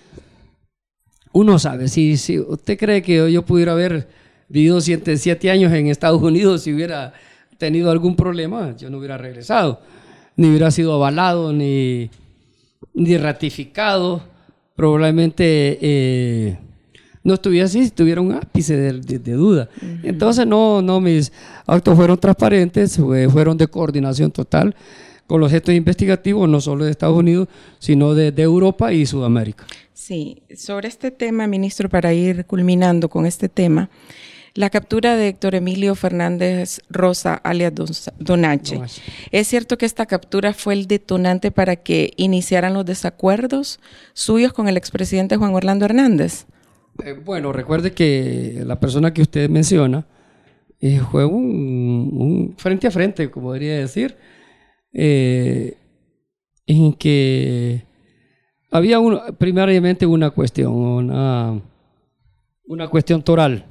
uno 1.32 1.58
sabe, 1.58 1.88
si, 1.88 2.16
si 2.16 2.38
usted 2.38 2.78
cree 2.78 3.02
que 3.02 3.30
yo 3.30 3.44
pudiera 3.44 3.72
haber 3.72 4.08
vivido 4.48 4.80
siete, 4.80 5.50
años 5.50 5.72
en 5.72 5.88
Estados 5.88 6.22
Unidos 6.22 6.62
si 6.62 6.72
hubiera 6.72 7.12
tenido 7.58 7.90
algún 7.90 8.16
problema, 8.16 8.74
yo 8.76 8.88
no 8.88 8.98
hubiera 8.98 9.18
regresado, 9.18 9.80
ni 10.36 10.48
hubiera 10.48 10.70
sido 10.70 10.94
avalado, 10.94 11.52
ni, 11.52 12.10
ni 12.94 13.16
ratificado. 13.16 14.22
Probablemente 14.74 15.78
eh, 15.80 16.58
no 17.24 17.34
estuviera 17.34 17.66
así 17.66 17.84
si 17.84 17.90
tuviera 17.90 18.20
un 18.20 18.32
ápice 18.32 18.76
de, 18.76 19.32
duda. 19.34 19.68
Entonces, 20.02 20.46
no, 20.46 20.80
no, 20.82 21.00
mis 21.00 21.32
actos 21.66 21.96
fueron 21.96 22.18
transparentes, 22.18 22.96
fueron 22.96 23.56
de 23.56 23.66
coordinación 23.66 24.30
total 24.30 24.74
con 25.28 25.40
los 25.40 25.50
gestos 25.50 25.74
investigativos, 25.74 26.48
no 26.48 26.60
solo 26.60 26.86
de 26.86 26.90
Estados 26.90 27.16
Unidos, 27.16 27.48
sino 27.78 28.14
de, 28.14 28.32
Europa 28.42 28.92
y 28.94 29.04
Sudamérica. 29.04 29.66
Sí, 29.92 30.42
sobre 30.56 30.88
este 30.88 31.10
tema, 31.10 31.46
ministro, 31.46 31.90
para 31.90 32.14
ir 32.14 32.46
culminando 32.46 33.10
con 33.10 33.26
este 33.26 33.50
tema, 33.50 33.90
la 34.58 34.70
captura 34.70 35.14
de 35.14 35.28
Héctor 35.28 35.54
Emilio 35.54 35.94
Fernández 35.94 36.80
Rosa, 36.90 37.34
alias 37.44 37.72
Donache. 38.18 38.80
¿Es 39.30 39.46
cierto 39.46 39.78
que 39.78 39.86
esta 39.86 40.04
captura 40.04 40.52
fue 40.52 40.74
el 40.74 40.88
detonante 40.88 41.52
para 41.52 41.76
que 41.76 42.12
iniciaran 42.16 42.74
los 42.74 42.84
desacuerdos 42.84 43.78
suyos 44.14 44.52
con 44.52 44.66
el 44.66 44.76
expresidente 44.76 45.36
Juan 45.36 45.54
Orlando 45.54 45.84
Hernández? 45.84 46.46
Eh, 47.04 47.12
bueno, 47.12 47.52
recuerde 47.52 47.92
que 47.92 48.64
la 48.66 48.80
persona 48.80 49.14
que 49.14 49.22
usted 49.22 49.48
menciona 49.48 50.04
eh, 50.80 51.02
fue 51.08 51.24
un, 51.24 52.56
frente 52.58 52.88
a 52.88 52.90
frente, 52.90 53.30
como 53.30 53.50
podría 53.50 53.76
decir, 53.76 54.16
eh, 54.92 55.76
en 56.66 56.94
que 56.94 57.84
había 58.72 58.98
primariamente 59.38 60.04
una 60.04 60.30
cuestión, 60.30 60.74
una, 60.74 61.62
una 62.66 62.88
cuestión 62.88 63.22
toral, 63.22 63.64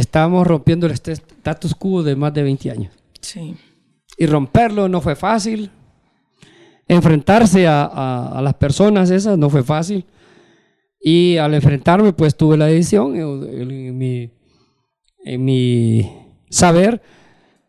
estábamos 0.00 0.46
rompiendo 0.46 0.86
el 0.86 0.92
status 0.92 1.74
quo 1.74 2.02
de 2.02 2.16
más 2.16 2.32
de 2.34 2.42
20 2.42 2.70
años. 2.70 2.92
Sí. 3.20 3.56
Y 4.16 4.26
romperlo 4.26 4.88
no 4.88 5.00
fue 5.00 5.16
fácil, 5.16 5.70
enfrentarse 6.86 7.66
a 7.68 8.40
las 8.42 8.54
personas 8.54 9.10
esas 9.10 9.38
no 9.38 9.50
fue 9.50 9.62
fácil 9.62 10.04
y 11.00 11.36
al 11.36 11.54
enfrentarme, 11.54 12.12
pues 12.12 12.36
tuve 12.36 12.56
la 12.56 12.66
decisión 12.66 13.14
en, 13.16 13.96
mi, 13.96 14.30
en 15.24 15.44
mi, 15.44 16.10
saber 16.50 17.00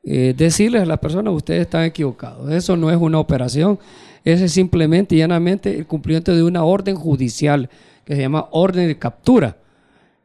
eh, 0.04 0.34
decirles 0.36 0.82
a 0.82 0.86
las 0.86 1.00
personas, 1.00 1.34
ustedes 1.34 1.62
están 1.62 1.84
equivocados. 1.84 2.52
Eso 2.52 2.76
no 2.76 2.90
es 2.90 2.98
una 2.98 3.20
operación, 3.20 3.78
eso 4.24 4.46
es 4.46 4.52
simplemente 4.52 5.16
y 5.16 5.20
llanamente 5.20 5.78
el 5.78 5.86
cumplimiento 5.86 6.34
de 6.34 6.44
una 6.44 6.64
orden 6.64 6.96
judicial 6.96 7.70
que 8.04 8.16
se 8.16 8.22
llama 8.22 8.48
orden 8.52 8.88
de 8.88 8.98
captura. 8.98 9.58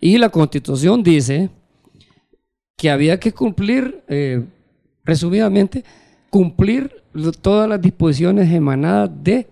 Y 0.00 0.18
la 0.18 0.30
constitución 0.30 1.02
dice 1.02 1.50
que 2.76 2.90
había 2.90 3.18
que 3.20 3.32
cumplir, 3.32 4.02
eh, 4.08 4.44
resumidamente, 5.04 5.84
cumplir 6.30 7.02
todas 7.40 7.68
las 7.68 7.80
disposiciones 7.80 8.52
emanadas 8.52 9.10
de 9.22 9.46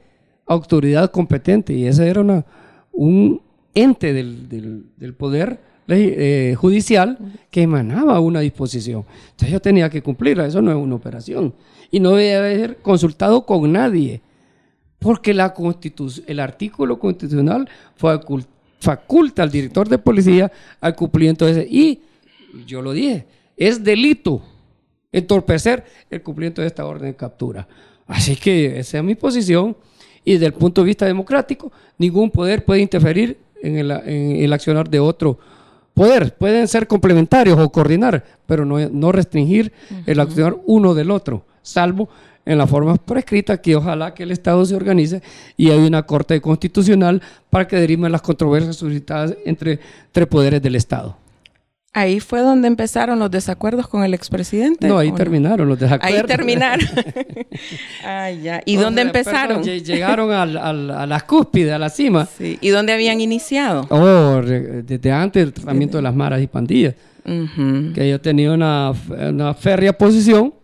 autoridad 0.47 1.11
competente. 1.11 1.73
Y 1.73 1.87
esa 1.87 2.07
era 2.07 2.21
una 2.21 2.45
un 2.93 3.41
ente 3.75 4.13
del, 4.13 5.15
poder 5.17 5.59
eh, 5.89 6.55
judicial 6.57 7.19
que 7.51 7.63
emanaba 7.63 8.21
una 8.21 8.41
disposición. 8.41 9.05
Entonces 9.31 9.51
yo 9.51 9.61
tenía 9.61 9.91
que 9.91 10.03
cumplirla, 10.03 10.47
eso 10.47 10.63
no 10.63 10.71
es 10.71 10.77
una 10.77 10.95
operación. 10.95 11.55
Y 11.91 12.01
no 12.01 12.13
debe 12.13 12.37
haber 12.37 12.77
consultado 12.79 13.45
con 13.45 13.73
nadie, 13.73 14.21
porque 14.99 15.35
la 15.35 15.53
el 16.27 16.41
artículo 16.41 16.99
constitucional 16.99 17.69
faculta 17.97 19.43
al 19.43 19.51
director 19.51 19.89
de 19.89 19.99
policía 19.99 20.53
al 20.81 20.95
cumplimiento 20.95 21.45
de 21.45 21.53
ese. 21.53 21.67
Y 21.69 22.03
yo 22.67 22.83
lo 22.83 22.93
dije, 22.93 23.27
es 23.57 23.83
delito 23.83 24.43
entorpecer 25.11 25.85
el 26.11 26.23
cumplimiento 26.23 26.63
de 26.63 26.69
esta 26.69 26.85
orden 26.85 27.11
de 27.11 27.17
captura. 27.17 27.69
Así 28.07 28.37
que 28.37 28.79
esa 28.79 28.99
es 28.99 29.05
mi 29.05 29.15
posición 29.15 29.77
y 30.25 30.33
desde 30.35 30.47
el 30.47 30.53
punto 30.53 30.81
de 30.81 30.87
vista 30.87 31.07
democrático, 31.07 31.73
ningún 31.99 32.31
poder 32.31 32.65
puede 32.65 32.81
interferir 32.81 33.39
en 33.63 33.77
el, 33.77 34.53
accionar 34.53 34.89
de 34.89 35.01
otro 35.01 35.39
poder. 35.95 36.35
Pueden 36.37 36.67
ser 36.69 36.87
complementarios 36.87 37.59
o 37.59 37.71
coordinar, 37.71 38.25
pero 38.47 38.65
no, 38.65 38.79
no 38.89 39.13
restringir 39.13 39.73
el 40.07 40.21
accionar 40.21 40.57
uno 40.67 40.95
del 40.95 41.11
otro, 41.11 41.45
salvo 41.63 42.09
en 42.45 42.59
la 42.59 42.67
forma 42.67 42.97
prescrita 42.97 43.61
que 43.61 43.77
ojalá 43.77 44.15
que 44.15 44.25
el 44.25 44.33
Estado 44.33 44.65
se 44.65 44.75
organice 44.75 45.23
y 45.57 45.71
hay 45.71 45.79
una 45.79 46.03
Corte 46.05 46.41
Constitucional 46.41 47.23
para 47.51 47.69
que 47.69 47.77
derimen 47.77 48.11
las 48.11 48.23
controversias 48.23 48.77
suscitadas 48.77 49.37
entre 49.45 49.79
tres 50.11 50.27
poderes 50.27 50.61
del 50.61 50.75
Estado. 50.75 51.22
Ahí 51.95 52.21
fue 52.21 52.41
donde 52.41 52.69
empezaron 52.69 53.19
los 53.19 53.31
desacuerdos 53.31 53.87
con 53.87 54.03
el 54.03 54.15
expresidente. 54.15 54.89
No, 54.89 54.97
ahí 54.97 55.13
terminaron 55.13 55.69
los 55.69 55.79
desacuerdos. 55.79 56.21
Ahí 56.21 56.27
terminaron. 56.27 56.87
ah, 58.05 58.31
ya. 58.31 58.63
¿Y 58.65 58.77
dónde 58.77 59.03
empezaron? 59.03 59.63
llegaron 59.63 60.33
a 60.33 61.07
la 61.07 61.21
cúspide, 61.21 61.71
a 61.71 61.79
la 61.79 61.91
cima. 61.91 62.25
Sí. 62.25 62.57
¿Y 62.63 62.71
dónde 62.71 62.95
habían 62.95 63.21
iniciado? 63.21 63.87
Oh, 63.91 64.41
desde 64.43 65.13
antes 65.13 65.45
del 65.45 65.53
tratamiento 65.53 65.99
de 65.99 66.03
las 66.03 66.15
maras 66.15 66.41
y 66.41 66.47
pandillas. 66.47 66.95
Que 67.25 68.09
yo 68.09 68.21
tenía 68.23 68.53
una, 68.53 68.93
una 69.29 69.53
férrea 69.53 69.93
posición. 69.93 70.55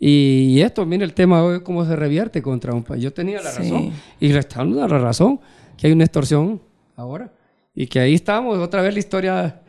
Y, 0.00 0.60
esto, 0.60 0.84
mire 0.84 1.04
el 1.04 1.14
tema 1.14 1.44
hoy, 1.44 1.60
cómo 1.62 1.84
se 1.86 1.94
revierte 1.94 2.42
contra 2.42 2.74
un 2.74 2.82
país. 2.82 3.04
Yo 3.04 3.12
tenía 3.12 3.40
la 3.40 3.52
razón. 3.52 3.92
Y 4.18 4.32
restando 4.32 4.84
la 4.86 4.98
razón, 4.98 5.38
que 5.76 5.86
hay 5.86 5.92
una 5.92 6.04
extorsión 6.04 6.60
ahora. 6.96 7.30
Y 7.72 7.86
que 7.86 8.00
ahí 8.00 8.14
estamos, 8.14 8.58
otra 8.58 8.82
vez 8.82 8.92
la 8.92 8.98
historia 8.98 9.60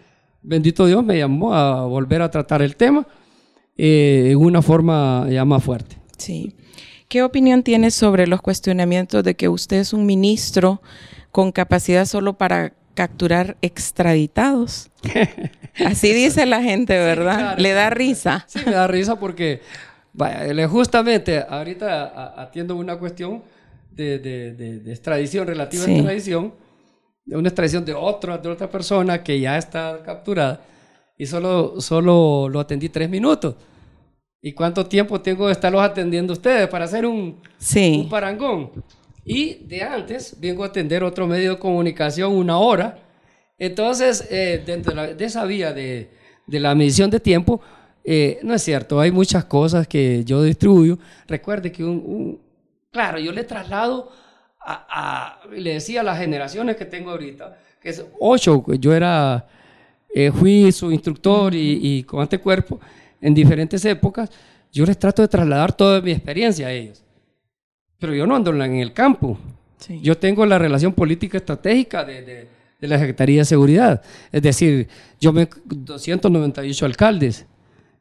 bendito 0.42 0.86
Dios, 0.86 1.04
me 1.04 1.18
llamó 1.18 1.54
a 1.54 1.86
volver 1.86 2.22
a 2.22 2.32
tratar 2.32 2.62
el 2.62 2.76
tema 2.76 3.08
eh, 3.78 4.30
en 4.32 4.38
una 4.38 4.62
forma 4.62 5.28
ya 5.30 5.46
más 5.46 5.64
fuerte. 5.64 5.98
Sí. 6.18 6.56
¿Qué 7.08 7.24
opinión 7.24 7.64
tiene 7.64 7.92
sobre 7.92 8.28
los 8.28 8.42
cuestionamientos 8.42 9.24
de 9.24 9.36
que 9.36 9.48
usted 9.48 9.78
es 9.78 9.94
un 9.94 10.06
ministro 10.06 10.82
con 11.32 11.52
capacidad 11.52 12.06
solo 12.06 12.34
para 12.38 12.74
capturar 12.96 13.56
extraditados? 13.62 14.90
Así 15.86 16.12
dice 16.12 16.46
la 16.46 16.62
gente, 16.62 16.98
¿verdad? 16.98 17.58
Le 17.58 17.72
da 17.72 17.90
risa. 17.90 18.46
Sí, 18.48 18.60
me 18.66 18.72
da 18.72 18.88
risa 18.88 19.20
porque 19.20 19.62
vaya, 20.12 20.68
justamente 20.68 21.46
ahorita 21.48 22.42
atiendo 22.42 22.76
una 22.76 22.98
cuestión 22.98 23.44
de, 23.92 24.84
extradición, 24.88 25.48
relativa 25.48 25.86
a 25.86 25.90
extradición 25.90 26.54
una 27.30 27.50
extradición 27.50 27.84
de, 27.84 27.94
otro, 27.94 28.38
de 28.38 28.50
otra 28.50 28.70
persona 28.70 29.24
que 29.24 29.40
ya 29.40 29.58
está 29.58 30.02
capturada 30.04 30.62
y 31.18 31.26
solo, 31.26 31.82
solo 31.82 32.48
lo 32.50 32.60
atendí 32.60 32.90
tres 32.90 33.10
minutos. 33.10 33.56
¿Y 34.42 34.54
cuánto 34.54 34.86
tiempo 34.86 35.20
tengo 35.20 35.48
de 35.48 35.54
estarlos 35.54 35.82
atendiendo 35.82 36.34
ustedes 36.34 36.68
para 36.68 36.86
hacer 36.86 37.06
un, 37.06 37.42
un 37.76 38.10
parangón? 38.10 38.72
Y 39.26 39.66
de 39.66 39.84
antes 39.84 40.38
vengo 40.40 40.64
a 40.64 40.68
atender 40.68 41.04
otro 41.04 41.28
medio 41.28 41.52
de 41.52 41.60
comunicación 41.60 42.34
una 42.34 42.60
hora. 42.60 43.00
Entonces, 43.58 44.28
eh, 44.30 44.62
dentro 44.66 44.94
de, 44.94 45.26
esa 45.26 45.44
vía 45.46 45.74
de, 45.74 46.12
de, 46.46 46.60
la 46.60 46.76
medición 46.76 47.10
de 47.10 47.20
tiempo, 47.20 47.60
eh, 48.04 48.40
no 48.44 48.54
es 48.54 48.62
cierto, 48.62 49.00
hay 49.00 49.12
muchas 49.12 49.44
cosas 49.46 49.88
que 49.88 50.24
yo 50.24 50.44
distribuyo. 50.44 51.00
Recuerde 51.28 51.72
que 51.72 51.84
un 51.84 52.40
claro, 52.92 53.20
yo 53.20 53.32
le 53.32 53.44
traslado 53.44 54.12
le 55.52 55.74
decía 55.74 56.02
a 56.02 56.04
las 56.04 56.20
generaciones 56.20 56.76
que 56.76 56.86
tengo 56.86 57.12
ahorita, 57.12 57.58
que 57.82 57.90
es 57.90 58.06
ocho, 58.20 58.64
yo 58.74 58.94
era, 58.94 59.48
eh, 60.14 60.32
fui 60.32 60.72
su 60.72 60.92
instructor 60.92 61.54
y, 61.54 61.80
y 61.82 62.04
con 62.04 62.24
este 62.24 62.40
cuerpo 62.40 62.80
en 63.22 63.34
diferentes 63.34 63.84
épocas, 63.86 64.30
yo 64.72 64.86
les 64.86 64.98
trato 64.98 65.22
de 65.22 65.28
trasladar 65.28 65.74
toda 65.74 66.02
mi 66.02 66.12
experiencia 66.12 66.68
a 66.68 66.72
ellos. 66.72 67.04
Pero 68.00 68.14
yo 68.14 68.28
no 68.28 68.36
ando 68.36 68.52
en 68.52 68.76
el 68.76 68.94
campo. 68.94 69.38
Yo 70.02 70.18
tengo 70.18 70.46
la 70.46 70.60
relación 70.60 70.94
política 70.94 71.38
estratégica 71.38 72.04
de, 72.04 72.22
de, 72.80 72.88
la 72.88 73.00
Secretaría 73.00 73.42
de 73.42 73.46
Seguridad. 73.46 74.02
Es 74.32 74.42
decir, 74.42 74.88
yo 75.20 75.32
me 75.32 75.48
298 75.66 76.86
alcaldes, 76.86 77.46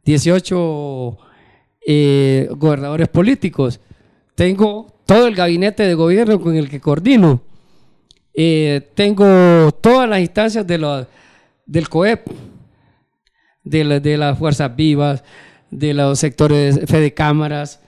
18 0.05 1.19
eh, 1.87 2.49
gobernadores 2.51 3.09
políticos. 3.09 3.81
Tengo 4.35 4.96
todo 5.07 5.29
el 5.29 5.37
gabinete 5.37 5.85
de 5.85 5.95
gobierno 5.95 6.41
con 6.41 6.57
el 6.57 6.69
que 6.69 6.81
coordino. 6.81 7.41
Eh, 8.35 8.91
tengo 8.95 9.71
todas 9.81 10.09
las 10.09 10.21
instancias 10.21 10.67
de 10.67 11.07
del 11.65 11.89
COEP, 11.89 12.27
de, 13.65 14.01
de, 14.01 14.17
las 14.19 14.39
fuerzas 14.39 14.77
vivas, 14.77 15.25
de 15.71 15.95
los 15.95 16.19
sectores 16.19 16.87
de 16.87 17.15
cámaras, 17.15 17.81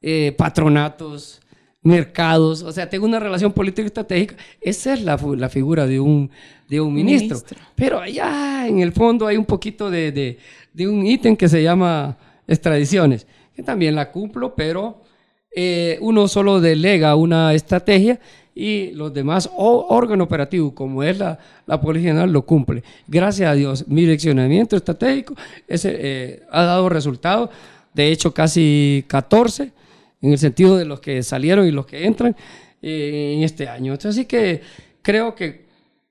eh, 0.00 0.34
patronatos, 0.38 1.40
mercados. 1.82 2.62
O 2.62 2.72
sea, 2.72 2.88
tengo 2.88 3.04
una 3.04 3.18
relación 3.18 3.52
política 3.52 3.86
estratégica. 3.86 4.36
Esa 4.60 4.94
es 4.94 5.02
la, 5.02 5.18
la 5.36 5.48
figura 5.48 5.86
de 5.86 5.98
un, 5.98 6.30
de 6.68 6.80
un 6.80 6.94
ministro. 6.94 7.42
Pero 7.74 7.98
allá 7.98 8.66
en 8.68 8.80
el 8.80 8.92
fondo 8.92 9.26
hay 9.26 9.36
un 9.36 9.44
poquito 9.44 9.90
de, 9.90 10.12
de, 10.12 10.38
de 10.72 10.88
un 10.88 11.04
ítem 11.04 11.36
que 11.36 11.48
se 11.48 11.62
llama 11.62 12.16
extradiciones, 12.46 13.26
que 13.54 13.62
también 13.62 13.94
la 13.94 14.12
cumplo, 14.12 14.54
pero 14.54 15.02
eh, 15.58 15.96
uno 16.02 16.28
solo 16.28 16.60
delega 16.60 17.16
una 17.16 17.54
estrategia 17.54 18.20
y 18.54 18.90
los 18.92 19.12
demás 19.14 19.48
órganos 19.56 20.26
operativos, 20.26 20.74
como 20.74 21.02
es 21.02 21.18
la, 21.18 21.38
la 21.64 21.80
Policía 21.80 22.10
General, 22.10 22.30
lo 22.30 22.42
cumple. 22.42 22.84
Gracias 23.06 23.50
a 23.50 23.54
Dios, 23.54 23.88
mi 23.88 24.02
direccionamiento 24.02 24.76
estratégico 24.76 25.34
ese, 25.66 25.96
eh, 25.98 26.42
ha 26.50 26.64
dado 26.64 26.90
resultados, 26.90 27.48
de 27.94 28.12
hecho 28.12 28.34
casi 28.34 29.02
14, 29.08 29.72
en 30.20 30.32
el 30.32 30.38
sentido 30.38 30.76
de 30.76 30.84
los 30.84 31.00
que 31.00 31.22
salieron 31.22 31.66
y 31.66 31.70
los 31.70 31.86
que 31.86 32.04
entran 32.04 32.36
eh, 32.82 33.32
en 33.36 33.42
este 33.42 33.66
año. 33.66 33.94
así 33.94 34.26
que 34.26 34.60
creo 35.00 35.34
que 35.34 35.64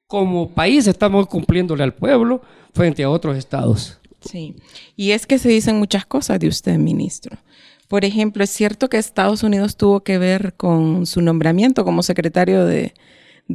como 0.08 0.50
país 0.50 0.88
estamos 0.88 1.28
cumpliéndole 1.28 1.84
al 1.84 1.94
pueblo 1.94 2.42
frente 2.74 3.04
a 3.04 3.12
otros 3.12 3.38
estados. 3.38 4.00
Sí, 4.22 4.56
y 4.96 5.12
es 5.12 5.28
que 5.28 5.38
se 5.38 5.50
dicen 5.50 5.78
muchas 5.78 6.04
cosas 6.08 6.40
de 6.40 6.48
usted, 6.48 6.80
ministro. 6.80 7.38
Por 7.88 8.04
ejemplo, 8.04 8.43
¿es 8.43 8.50
cierto 8.50 8.89
que 8.89 8.98
Estados 8.98 9.43
Unidos 9.43 9.78
tuvo 9.78 10.02
que 10.02 10.17
ver 10.17 10.56
con 10.56 11.06
su 11.06 11.21
nombramiento 11.21 11.86
como 11.86 12.02
secretario 12.02 12.65
de, 12.65 12.93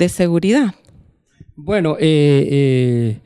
Seguridad? 0.08 0.74
Bueno, 1.56 1.96
eh, 1.98 2.48
eh, 2.50 3.18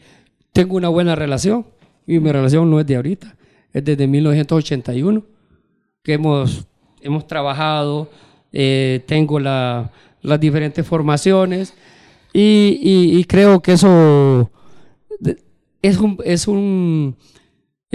tengo 0.53 0.77
una 0.77 0.89
buena 0.89 1.15
relación 1.15 1.67
y 2.07 2.19
mi 2.21 2.33
relación 2.33 2.71
no 2.71 2.81
es 2.81 2.87
de 2.87 2.97
ahorita, 2.97 3.37
es 3.73 3.85
desde 3.85 4.07
1981 4.07 5.23
que 6.03 6.15
hemos, 6.15 6.67
hemos 7.03 7.27
trabajado, 7.27 8.11
eh, 8.53 9.03
tengo 9.07 9.39
las 9.41 9.91
diferentes 10.41 10.87
formaciones 10.87 11.75
y, 12.33 13.25
creo 13.25 13.61
que 13.61 13.73
eso 13.73 14.51
es 15.83 15.99
es 16.25 16.49
un 16.49 17.17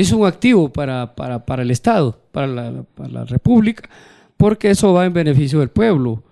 es 0.02 0.12
un 0.14 0.26
activo 0.26 0.70
para, 0.70 1.14
para, 1.14 1.62
el 1.62 1.72
Estado, 1.72 2.18
para 2.32 2.48
la, 2.48 2.84
para 2.96 3.10
la, 3.10 3.26
República, 3.26 3.90
porque 4.38 4.70
eso 4.70 4.94
va 4.94 5.06
en 5.06 5.14
beneficio 5.14 5.60
del 5.60 5.70
pueblo. 5.70 6.24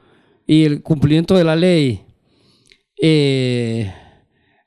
Y 0.45 0.63
el 0.63 0.81
cumplimiento 0.81 1.35
de 1.35 1.43
la 1.43 1.55
ley, 1.55 2.01
eh, 3.01 3.93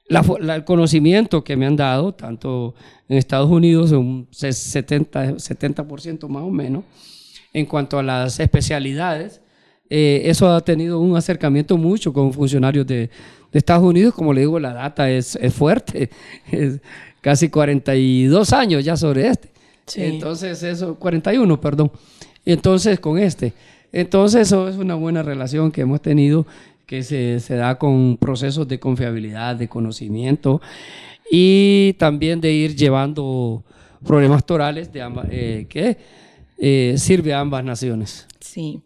el 0.06 0.64
conocimiento 0.64 1.42
que 1.42 1.56
me 1.56 1.64
han 1.64 1.76
dado, 1.76 2.12
tanto 2.12 2.74
en 3.08 3.16
Estados 3.16 3.50
Unidos, 3.50 3.92
un 3.92 4.28
70%, 4.30 5.38
70 5.38 5.82
más 6.28 6.42
o 6.42 6.50
menos, 6.50 6.84
en 7.54 7.64
cuanto 7.64 7.98
a 7.98 8.02
las 8.02 8.38
especialidades, 8.38 9.40
eh, 9.88 10.22
eso 10.26 10.48
ha 10.52 10.60
tenido 10.60 11.00
un 11.00 11.16
acercamiento 11.16 11.78
mucho 11.78 12.12
con 12.12 12.32
funcionarios 12.34 12.86
de, 12.86 13.08
Estados 13.52 13.82
Unidos. 13.82 14.14
Como 14.14 14.32
le 14.32 14.42
digo, 14.42 14.60
la 14.60 14.72
data 14.72 15.10
es, 15.10 15.36
es 15.36 15.52
fuerte. 15.52 16.10
casi 17.20 17.48
42 17.48 18.52
años 18.52 18.84
ya 18.84 18.96
sobre 18.96 19.28
este. 19.28 19.50
Entonces, 19.96 20.62
eso, 20.62 20.94
41, 20.96 21.60
perdón. 21.60 21.90
Entonces, 22.44 23.00
con 23.00 23.18
este. 23.18 23.52
Entonces, 23.92 24.42
eso 24.42 24.68
es 24.68 24.76
una 24.76 24.94
buena 24.94 25.22
relación 25.22 25.72
que 25.72 25.80
hemos 25.80 26.00
tenido, 26.00 26.46
que 26.86 27.02
se, 27.02 27.40
se 27.40 27.56
da 27.56 27.76
con 27.76 28.16
procesos 28.16 28.68
de 28.68 28.78
confiabilidad, 28.78 29.56
de 29.56 29.68
conocimiento 29.68 30.60
y 31.30 31.94
también 31.94 32.40
de 32.40 32.52
ir 32.52 32.76
llevando 32.76 33.64
problemas 34.04 34.44
torales 34.44 34.92
de 34.92 35.02
ambas, 35.02 35.26
eh, 35.30 35.66
que 35.68 35.98
eh, 36.58 36.94
sirve 36.98 37.32
a 37.32 37.40
ambas 37.40 37.64
naciones. 37.64 38.26
Sí. 38.40 38.80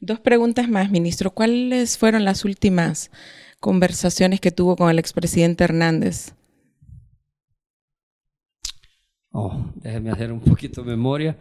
Dos 0.00 0.20
preguntas 0.20 0.68
más, 0.68 0.90
ministro. 0.90 1.30
¿Cuáles 1.30 1.98
fueron 1.98 2.24
las 2.24 2.44
últimas 2.44 3.10
conversaciones 3.58 4.40
que 4.40 4.52
tuvo 4.52 4.76
con 4.76 4.90
el 4.90 4.98
expresidente 4.98 5.64
Hernández? 5.64 6.34
Oh, 9.40 9.52
déjeme 9.76 10.10
hacer 10.10 10.32
un 10.32 10.40
poquito 10.40 10.82
de 10.82 10.90
memoria. 10.90 11.36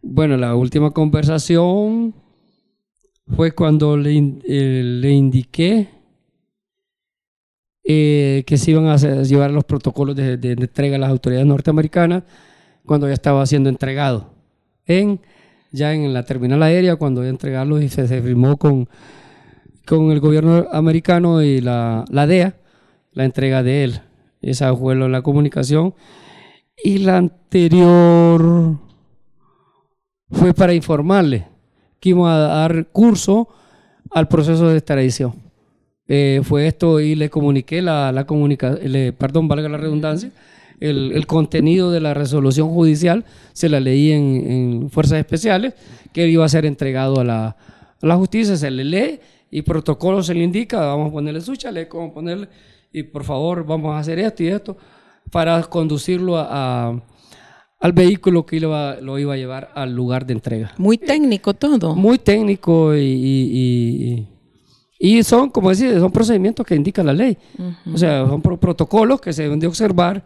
Bueno, 0.00 0.36
la 0.36 0.54
última 0.54 0.92
conversación 0.92 2.14
fue 3.34 3.50
cuando 3.50 3.96
le, 3.96 4.16
eh, 4.44 4.82
le 4.84 5.10
indiqué 5.10 5.88
eh, 7.82 8.44
que 8.46 8.56
se 8.56 8.70
iban 8.70 8.86
a 8.86 8.96
llevar 8.96 9.50
los 9.50 9.64
protocolos 9.64 10.14
de, 10.14 10.38
entrega 10.40 10.94
a 10.94 10.98
las 11.00 11.10
autoridades 11.10 11.48
norteamericanas 11.48 12.22
cuando 12.84 13.08
ya 13.08 13.14
estaba 13.14 13.44
siendo 13.44 13.70
entregado. 13.70 14.32
En, 14.86 15.18
ya 15.72 15.94
en 15.94 16.14
la 16.14 16.22
terminal 16.22 16.62
aérea, 16.62 16.94
cuando 16.94 17.24
ya 17.24 17.30
entregarlos 17.30 17.82
y 17.82 17.88
se, 17.88 18.06
firmó 18.06 18.56
con, 18.56 18.88
con 19.84 20.12
el 20.12 20.20
gobierno 20.20 20.68
americano 20.70 21.42
y 21.42 21.60
la, 21.60 22.04
la 22.08 22.28
DEA, 22.28 22.54
la 23.10 23.24
entrega 23.24 23.64
de 23.64 23.82
él. 23.82 24.00
Esa 24.42 24.72
fue 24.76 24.94
la 24.94 25.22
comunicación 25.22 25.92
y 26.82 26.98
la 26.98 27.18
anterior 27.18 28.76
fue 30.30 30.52
para 30.54 30.74
informarle 30.74 31.46
que 32.00 32.10
íbamos 32.10 32.30
a 32.30 32.38
dar 32.38 32.86
curso 32.88 33.48
al 34.10 34.28
proceso 34.28 34.68
de 34.68 34.78
extradición. 34.78 35.34
Eh, 36.08 36.40
fue 36.44 36.66
esto 36.66 37.00
y 37.00 37.14
le 37.14 37.30
comuniqué 37.30 37.82
la, 37.82 38.12
la 38.12 38.26
comunica, 38.26 38.78
perdón, 39.18 39.48
valga 39.48 39.68
la 39.68 39.78
redundancia, 39.78 40.30
el, 40.78 41.12
el, 41.12 41.26
contenido 41.26 41.90
de 41.90 42.00
la 42.00 42.14
resolución 42.14 42.68
judicial, 42.68 43.24
se 43.52 43.68
la 43.68 43.80
leí 43.80 44.12
en, 44.12 44.50
en, 44.50 44.90
Fuerzas 44.90 45.18
Especiales, 45.18 45.74
que 46.12 46.28
iba 46.28 46.44
a 46.44 46.48
ser 46.48 46.64
entregado 46.64 47.18
a 47.18 47.24
la, 47.24 47.46
a 47.46 48.06
la 48.06 48.14
justicia, 48.16 48.56
se 48.56 48.70
le 48.70 48.84
lee 48.84 49.20
y 49.50 49.62
protocolo 49.62 50.22
se 50.22 50.34
le 50.34 50.44
indica, 50.44 50.78
vamos 50.78 51.08
a 51.08 51.12
ponerle 51.12 51.40
su 51.40 51.56
chaleco, 51.56 51.98
vamos 51.98 52.12
a 52.12 52.14
ponerle, 52.14 52.48
y 52.92 53.02
por 53.02 53.24
favor 53.24 53.66
vamos 53.66 53.92
a 53.94 53.98
hacer 53.98 54.18
esto 54.20 54.44
y 54.44 54.48
esto, 54.48 54.76
para 55.30 55.62
conducirlo 55.64 56.36
a, 56.38 57.00
al 57.80 57.92
vehículo 57.92 58.46
que 58.46 58.60
lo, 58.60 59.00
lo, 59.00 59.18
iba 59.18 59.34
a 59.34 59.36
llevar 59.36 59.70
al 59.74 59.94
lugar 59.94 60.26
de 60.26 60.34
entrega. 60.34 60.72
Muy 60.78 60.98
técnico 60.98 61.54
todo. 61.54 61.94
Muy 61.94 62.18
técnico 62.18 62.94
y, 62.96 63.00
y, 63.00 64.28
y, 64.98 65.22
son, 65.22 65.50
como 65.50 65.70
decía, 65.70 65.98
son 65.98 66.10
procedimientos 66.10 66.66
que 66.66 66.74
indica 66.74 67.02
la 67.02 67.12
ley. 67.12 67.36
O 67.92 67.98
sea, 67.98 68.26
son 68.26 68.40
protocolos 68.40 69.20
que 69.20 69.32
se 69.32 69.42
deben 69.42 69.60
de 69.60 69.66
observar. 69.66 70.24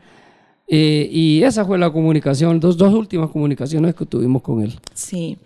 Eh, 0.73 1.09
y 1.11 1.43
esa 1.43 1.65
fue 1.65 1.79
la 1.79 1.91
comunicación, 1.91 2.61
dos, 2.61 2.77
dos 2.77 2.95
últimas 2.95 3.31
comunicaciones 3.31 3.93
que 3.93 4.07
tuvimos 4.07 4.41
con 4.41 4.63
él. 4.63 4.79
Sí. 4.95 5.37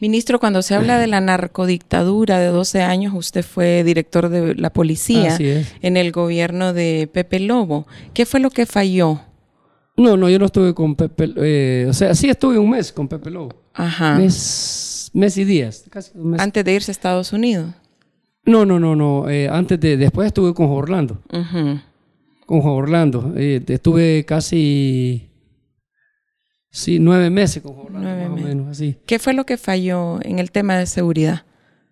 Ministro, 0.00 0.38
cuando 0.38 0.62
se 0.62 0.76
habla 0.76 0.98
de 0.98 1.08
la 1.08 1.20
narcodictadura 1.20 2.38
de 2.38 2.48
12 2.48 2.82
años, 2.82 3.14
usted 3.14 3.44
fue 3.44 3.82
director 3.82 4.28
de 4.28 4.54
la 4.54 4.70
policía 4.70 5.36
en 5.82 5.96
el 5.96 6.12
gobierno 6.12 6.72
de 6.72 7.08
Pepe 7.12 7.40
Lobo. 7.40 7.86
¿Qué 8.14 8.24
fue 8.24 8.38
lo 8.38 8.50
que 8.50 8.64
falló? 8.64 9.20
No, 9.96 10.16
no, 10.16 10.30
yo 10.30 10.38
no 10.38 10.46
estuve 10.46 10.72
con 10.74 10.94
Pepe, 10.94 11.32
eh, 11.36 11.86
o 11.88 11.92
sea, 11.92 12.14
sí 12.14 12.30
estuve 12.30 12.56
un 12.58 12.70
mes 12.70 12.92
con 12.92 13.08
Pepe 13.08 13.30
Lobo. 13.30 13.52
Ajá. 13.74 14.16
Mes, 14.16 15.10
mes 15.12 15.36
y 15.36 15.44
días, 15.44 15.84
casi 15.90 16.12
un 16.14 16.30
mes. 16.30 16.40
Antes 16.40 16.64
de 16.64 16.72
irse 16.72 16.90
a 16.90 16.92
Estados 16.92 17.32
Unidos. 17.32 17.74
No, 18.44 18.64
no, 18.64 18.78
no, 18.78 18.94
no. 18.94 19.28
Eh, 19.28 19.48
antes 19.48 19.80
de, 19.80 19.96
después 19.96 20.28
estuve 20.28 20.54
con 20.54 20.66
Orlando. 20.70 21.20
Con 22.46 22.60
Orlando. 22.62 23.34
Eh, 23.36 23.62
estuve 23.66 24.24
casi 24.24 25.27
Sí, 26.70 26.98
nueve 26.98 27.30
meses 27.30 27.62
con 27.62 27.78
Orlando, 27.78 28.08
más 28.08 28.42
o 28.42 28.44
menos, 28.44 28.68
así. 28.68 28.96
¿Qué 29.06 29.18
fue 29.18 29.32
lo 29.32 29.46
que 29.46 29.56
falló 29.56 30.20
en 30.22 30.38
el 30.38 30.50
tema 30.50 30.76
de 30.76 30.86
seguridad? 30.86 31.46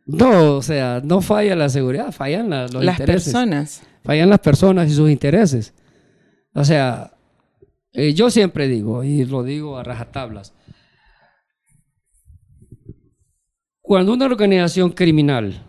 No, 0.04 0.56
o 0.56 0.62
sea, 0.62 1.00
no 1.02 1.20
falla 1.20 1.56
la 1.56 1.68
seguridad, 1.68 2.12
fallan 2.12 2.50
los 2.50 2.84
las 2.84 3.00
personas. 3.00 3.82
Fallan 4.04 4.30
las 4.30 4.38
personas 4.38 4.88
y 4.88 4.94
sus 4.94 5.10
intereses. 5.10 5.74
O 6.54 6.64
sea, 6.64 7.14
eh, 7.92 8.12
yo 8.12 8.30
siempre 8.30 8.68
digo, 8.68 9.02
y 9.02 9.24
lo 9.24 9.42
digo 9.42 9.78
a 9.78 9.82
rajatablas, 9.82 10.54
cuando 13.80 14.12
una 14.12 14.26
organización 14.26 14.90
criminal 14.90 15.64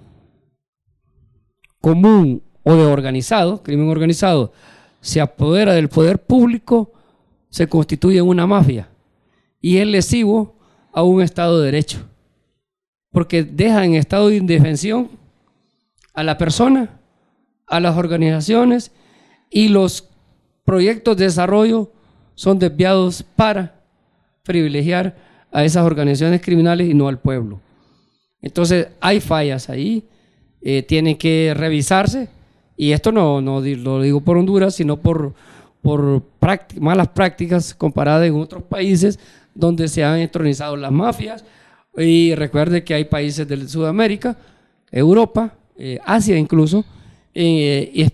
común 1.79 2.43
o 2.63 2.75
de 2.75 2.83
organizado, 2.83 3.63
crimen 3.63 3.89
organizado, 3.89 4.51
se 4.99 5.21
apodera 5.21 5.73
del 5.73 5.87
poder 5.87 6.19
público, 6.19 6.93
se 7.49 7.67
constituye 7.67 8.21
una 8.21 8.45
mafia 8.45 8.89
y 9.61 9.77
es 9.77 9.87
lesivo 9.87 10.55
a 10.93 11.03
un 11.03 11.21
Estado 11.21 11.59
de 11.59 11.65
Derecho, 11.65 11.99
porque 13.11 13.43
deja 13.43 13.85
en 13.85 13.95
estado 13.95 14.29
de 14.29 14.37
indefensión 14.37 15.09
a 16.13 16.23
la 16.23 16.37
persona, 16.37 16.99
a 17.67 17.79
las 17.79 17.97
organizaciones 17.97 18.91
y 19.49 19.69
los 19.69 20.09
proyectos 20.65 21.17
de 21.17 21.25
desarrollo 21.25 21.91
son 22.35 22.59
desviados 22.59 23.23
para 23.23 23.83
privilegiar 24.43 25.15
a 25.51 25.63
esas 25.63 25.85
organizaciones 25.85 26.41
criminales 26.41 26.89
y 26.89 26.93
no 26.93 27.07
al 27.07 27.19
pueblo. 27.19 27.59
Entonces 28.41 28.87
hay 28.99 29.19
fallas 29.19 29.69
ahí, 29.69 30.07
eh, 30.61 30.83
tienen 30.83 31.17
que 31.17 31.53
revisarse 31.55 32.29
y 32.75 32.91
esto 32.91 33.11
no, 33.11 33.41
no 33.41 33.59
lo 33.61 34.01
digo 34.01 34.21
por 34.21 34.37
Honduras, 34.37 34.75
sino 34.75 34.97
por, 34.97 35.33
por 35.81 36.23
malas 36.79 37.09
prácticas 37.09 37.73
comparadas 37.73 38.27
en 38.27 38.35
otros 38.35 38.63
países 38.63 39.19
donde 39.57 39.87
se 39.87 40.03
han 40.03 40.19
entronizado 40.19 40.77
las 40.77 40.91
mafias. 40.91 41.43
Y 41.97 42.35
recuerde 42.35 42.83
que 42.83 42.93
hay 42.93 43.05
países 43.05 43.47
de 43.47 43.67
Sudamérica, 43.67 44.37
Europa, 44.91 45.55
eh, 45.75 45.99
Asia 46.05 46.37
incluso, 46.37 46.85
eh, 47.33 47.91
y 47.91 48.05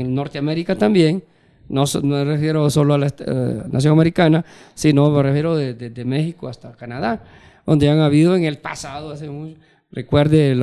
en 0.00 0.14
Norteamérica 0.14 0.76
también. 0.76 1.22
No, 1.68 1.84
me 2.02 2.24
refiero 2.24 2.68
solo 2.70 2.94
a 2.94 2.98
la 2.98 3.06
eh, 3.06 3.62
nación 3.70 3.94
americana, 3.94 4.44
sino 4.74 5.10
me 5.10 5.22
refiero 5.22 5.56
desde 5.56 5.90
de, 5.90 6.04
México 6.04 6.48
hasta 6.48 6.72
Canadá, 6.72 7.24
donde 7.66 7.88
han 7.88 8.00
habido 8.00 8.36
en 8.36 8.44
el 8.44 8.58
pasado, 8.58 9.10
hace 9.10 9.28
mucho, 9.28 9.56
recuerde 9.90 10.54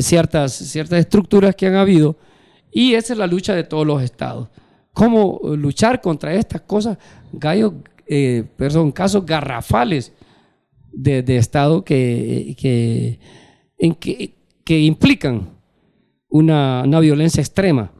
ciertas, 0.00 0.52
ciertas 0.52 0.98
estructuras 0.98 1.54
que 1.54 1.66
han 1.66 1.76
habido, 1.76 2.16
y 2.72 2.94
esa 2.94 3.12
es 3.14 3.18
la 3.18 3.26
lucha 3.26 3.54
de 3.54 3.64
todos 3.64 3.86
los 3.86 4.02
estados. 4.02 4.48
¿Cómo 4.92 5.40
luchar 5.56 6.00
contra 6.00 6.34
estas 6.34 6.62
cosas? 6.62 6.98
Gallo 7.32 7.74
eh, 8.08 8.44
son 8.70 8.92
casos 8.92 9.26
garrafales 9.26 10.12
de, 10.92 11.36
Estado 11.36 11.84
que, 11.84 12.56
que, 14.64 14.78
implican 14.80 15.50
una, 16.28 17.00
violencia 17.00 17.40
extrema, 17.40 17.92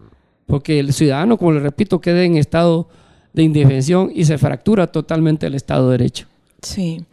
porque 0.47 0.81
el 0.81 0.93
ciudadano, 0.93 1.37
como 1.37 1.53
le 1.53 1.61
repito, 1.61 2.01
queda 2.01 2.25
en 2.25 2.37
estado 2.37 2.89
de 3.33 3.43
indefensión 3.43 4.11
y 4.15 4.25
se 4.25 4.39
fractura 4.39 4.89
totalmente 4.89 5.47
el 5.47 5.55
Estado 5.55 5.91
de 5.91 5.99
Derecho. 5.99 6.27
Sí. 6.63 7.05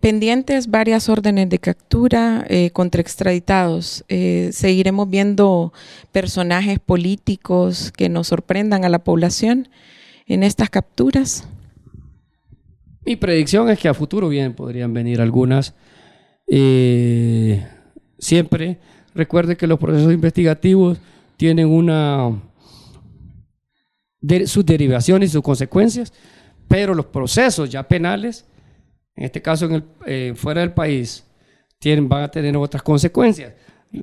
Pendientes 0.00 0.70
varias 0.70 1.08
órdenes 1.08 1.48
de 1.48 1.58
captura 1.58 2.44
eh, 2.48 2.70
contra 2.70 3.00
extraditados. 3.00 4.04
Eh, 4.08 4.50
seguiremos 4.52 5.08
viendo 5.08 5.72
personajes 6.12 6.78
políticos 6.78 7.92
que 7.96 8.08
nos 8.08 8.28
sorprendan 8.28 8.84
a 8.84 8.88
la 8.88 9.02
población 9.02 9.68
en 10.26 10.42
estas 10.42 10.68
capturas. 10.68 11.48
Mi 13.06 13.14
predicción 13.14 13.70
es 13.70 13.78
que 13.78 13.88
a 13.88 13.94
futuro 13.94 14.28
bien 14.28 14.52
podrían 14.52 14.92
venir 14.92 15.20
algunas. 15.20 15.74
Eh, 16.48 17.64
siempre 18.18 18.78
recuerde 19.14 19.56
que 19.56 19.68
los 19.68 19.78
procesos 19.78 20.12
investigativos 20.12 20.98
tienen 21.36 21.68
una 21.68 22.42
sus 24.46 24.66
derivaciones 24.66 25.30
y 25.30 25.32
sus 25.32 25.42
consecuencias, 25.42 26.12
pero 26.66 26.94
los 26.94 27.06
procesos 27.06 27.70
ya 27.70 27.86
penales, 27.86 28.44
en 29.14 29.24
este 29.24 29.40
caso 29.40 29.66
en 29.66 29.72
el, 29.74 29.84
eh, 30.06 30.32
fuera 30.34 30.62
del 30.62 30.72
país, 30.72 31.24
tienen, 31.78 32.08
van 32.08 32.24
a 32.24 32.28
tener 32.28 32.56
otras 32.56 32.82
consecuencias. 32.82 33.52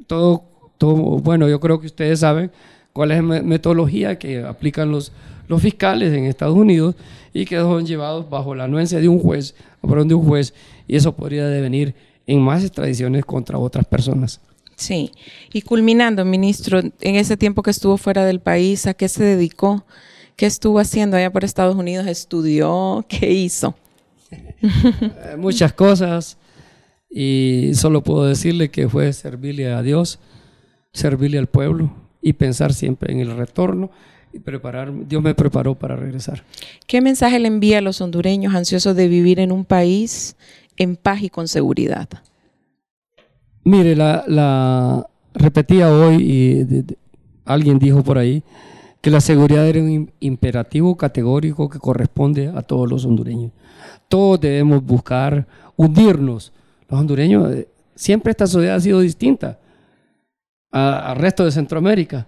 Todo, 0.08 0.72
todo, 0.78 0.96
bueno, 1.20 1.50
yo 1.50 1.60
creo 1.60 1.82
que 1.82 1.88
ustedes 1.88 2.22
saben 2.22 2.52
cuál 2.94 3.12
es 3.12 3.22
la 3.22 3.42
metodología 3.42 4.18
que 4.18 4.44
aplican 4.44 4.92
los, 4.92 5.12
los 5.48 5.62
fiscales 5.62 6.14
en 6.14 6.26
Estados 6.26 6.56
Unidos 6.56 6.96
y 7.34 7.46
que 7.46 7.58
son 7.58 7.86
llevados 7.86 8.30
bajo 8.30 8.56
la 8.56 8.66
anuencia 8.66 9.00
de 9.00 9.08
un 9.08 9.20
juez, 9.20 9.56
perdón, 9.82 10.08
de 10.08 10.14
un 10.16 10.26
juez, 10.26 10.54
y 10.88 10.96
eso 10.96 11.16
podría 11.16 11.48
devenir 11.48 11.96
en 12.28 12.42
más 12.42 12.64
extradiciones 12.64 13.26
contra 13.26 13.58
otras 13.58 13.86
personas. 13.86 14.40
Sí, 14.76 15.12
y 15.52 15.62
culminando, 15.62 16.26
ministro, 16.26 16.80
en 16.80 17.16
ese 17.16 17.38
tiempo 17.38 17.64
que 17.64 17.72
estuvo 17.72 17.98
fuera 17.98 18.26
del 18.26 18.40
país, 18.40 18.88
¿a 18.88 18.94
qué 18.94 19.08
se 19.08 19.24
dedicó? 19.24 19.86
¿Qué 20.36 20.46
estuvo 20.46 20.80
haciendo 20.80 21.16
allá 21.16 21.32
por 21.32 21.44
Estados 21.44 21.76
Unidos? 21.76 22.08
¿Estudió? 22.08 23.06
¿Qué 23.08 23.32
hizo? 23.32 23.76
Muchas 25.38 25.74
cosas 25.74 26.38
y 27.10 27.72
solo 27.76 28.02
puedo 28.04 28.26
decirle 28.26 28.72
que 28.72 28.90
fue 28.90 29.14
servirle 29.14 29.72
a 29.72 29.84
Dios, 29.84 30.20
servirle 30.92 31.38
al 31.38 31.48
pueblo 31.48 31.94
y 32.22 32.34
pensar 32.34 32.74
siempre 32.74 33.14
en 33.14 33.20
el 33.20 33.38
retorno 33.38 33.92
y 34.34 34.40
preparar, 34.40 34.92
Dios 35.08 35.22
me 35.22 35.36
preparó 35.36 35.76
para 35.76 35.96
regresar. 35.96 36.44
¿Qué 36.88 37.02
mensaje 37.02 37.40
le 37.40 37.48
envía 37.48 37.78
a 37.78 37.82
los 37.82 38.02
hondureños 38.02 38.56
ansiosos 38.56 38.96
de 38.96 39.08
vivir 39.08 39.40
en 39.40 39.52
un 39.52 39.64
país 39.64 40.36
en 40.78 40.96
paz 40.96 41.22
y 41.22 41.30
con 41.30 41.48
seguridad? 41.48 42.10
Mire, 43.64 43.96
la, 43.96 45.08
repetía 45.36 45.92
hoy 45.92 46.16
y 46.22 46.86
alguien 47.46 47.80
dijo 47.80 48.04
por 48.04 48.18
ahí 48.18 48.44
que 49.02 49.10
la 49.10 49.20
seguridad 49.20 49.68
era 49.68 49.82
un 49.82 50.12
imperativo 50.20 50.96
categórico 50.96 51.70
que 51.70 51.80
corresponde 51.80 52.50
a 52.54 52.62
todos 52.62 52.90
los 52.90 53.06
hondureños. 53.06 53.52
Todos 54.08 54.40
debemos 54.40 54.84
buscar 54.84 55.48
hundirnos. 55.76 56.54
Los 56.90 57.00
hondureños, 57.00 57.52
eh, 57.52 57.68
siempre 57.96 58.32
esta 58.32 58.48
sociedad 58.48 58.76
ha 58.76 58.80
sido 58.80 59.00
distinta 59.00 59.60
al 60.72 61.18
resto 61.18 61.46
de 61.46 61.52
Centroamérica 61.52 62.28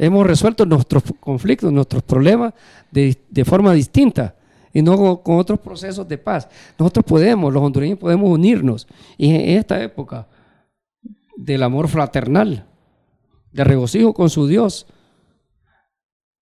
hemos 0.00 0.26
resuelto 0.26 0.64
nuestros 0.64 1.02
conflictos, 1.20 1.70
nuestros 1.70 2.02
problemas 2.02 2.54
de, 2.90 3.44
forma 3.44 3.74
distinta 3.74 4.34
y 4.72 4.80
no 4.80 5.22
con, 5.22 5.38
otros 5.38 5.60
procesos 5.60 6.08
de 6.08 6.16
paz. 6.16 6.48
Nosotros 6.78 7.04
podemos, 7.04 7.52
los 7.52 7.62
hondureños 7.62 7.98
podemos 7.98 8.30
unirnos 8.30 8.88
y 9.18 9.34
en 9.34 9.58
esta 9.58 9.82
época 9.82 10.26
del 11.36 11.62
amor 11.62 11.88
fraternal, 11.88 12.66
de 13.52 13.64
regocijo 13.64 14.14
con 14.14 14.30
su 14.30 14.46
Dios 14.46 14.86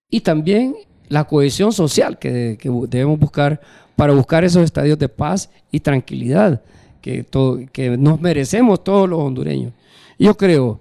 y 0.09 0.21
también 0.21 0.77
la 1.09 1.25
cohesión 1.25 1.73
social 1.73 2.19
que, 2.19 2.57
debemos 2.89 3.19
buscar 3.19 3.61
para 3.97 4.13
buscar 4.13 4.45
esos 4.45 4.63
estadios 4.63 5.01
de 5.01 5.09
paz 5.09 5.51
y 5.73 5.81
tranquilidad 5.81 6.63
que 7.01 7.97
nos 7.99 8.21
merecemos 8.21 8.85
todos 8.85 9.09
los 9.09 9.19
hondureños. 9.19 9.73
Yo 10.17 10.37
creo 10.37 10.81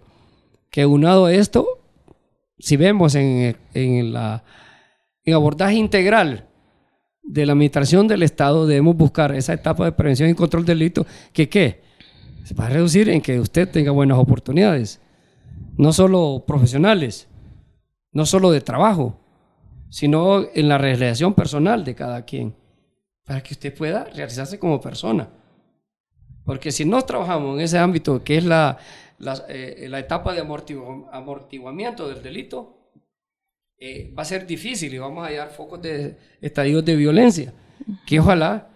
que 0.70 0.86
unado 0.86 1.26
a 1.26 1.34
esto, 1.34 1.77
si 2.60 2.78
vemos 2.78 3.16
en, 3.16 3.56
en 3.74 4.14
la 4.14 4.44
abordaje 5.34 5.76
integral 5.76 6.48
de 7.24 7.46
la 7.46 7.52
administración 7.54 8.08
del 8.08 8.24
Estado, 8.24 8.66
debemos 8.66 8.96
buscar 8.96 9.36
esa 9.36 9.54
etapa 9.54 9.86
de 9.86 9.92
prevención 9.92 10.30
y 10.30 10.34
control 10.34 10.66
del 10.66 10.80
delito 10.80 11.06
que 11.34 11.50
qué? 11.50 11.82
Se 12.46 12.56
va 12.56 12.68
a 12.68 12.70
reducir 12.70 13.10
en 13.10 13.22
que 13.22 13.40
usted 13.40 13.70
tenga 13.70 13.92
buenas 13.92 14.18
oportunidades, 14.18 15.02
no 15.78 15.92
solo 15.92 16.46
profesionales, 16.48 17.28
no 18.14 18.26
solo 18.26 18.52
de 18.52 18.62
trabajo, 18.62 19.20
sino 19.90 20.46
en 20.54 20.70
la 20.70 20.78
realización 20.78 21.34
personal 21.34 21.84
de 21.84 21.96
cada 21.96 22.24
quien, 22.24 22.56
para 23.26 23.44
que 23.44 23.54
usted 23.54 23.76
pueda 23.76 24.06
realizarse 24.06 24.58
como 24.58 24.80
persona. 24.80 25.30
Porque 26.46 26.72
si 26.72 26.86
no 26.86 27.02
trabajamos 27.02 27.58
en 27.58 27.66
ese 27.66 27.78
ámbito, 27.78 28.24
que 28.24 28.38
es 28.38 28.46
la, 28.46 28.78
la, 29.20 29.44
eh, 29.50 29.90
etapa 29.98 30.34
de 30.34 30.42
amortiguamiento 30.42 32.08
del 32.08 32.22
delito, 32.22 32.78
eh, 33.80 34.12
va 34.18 34.24
a 34.24 34.26
ser 34.26 34.48
difícil 34.48 34.94
y 34.94 34.98
vamos 34.98 35.24
a 35.24 35.28
hallar 35.28 35.50
focos 35.50 35.82
de 35.82 36.18
estadios 36.42 36.84
de 36.84 36.96
violencia, 36.96 37.54
que 38.06 38.20
ojalá 38.20 38.68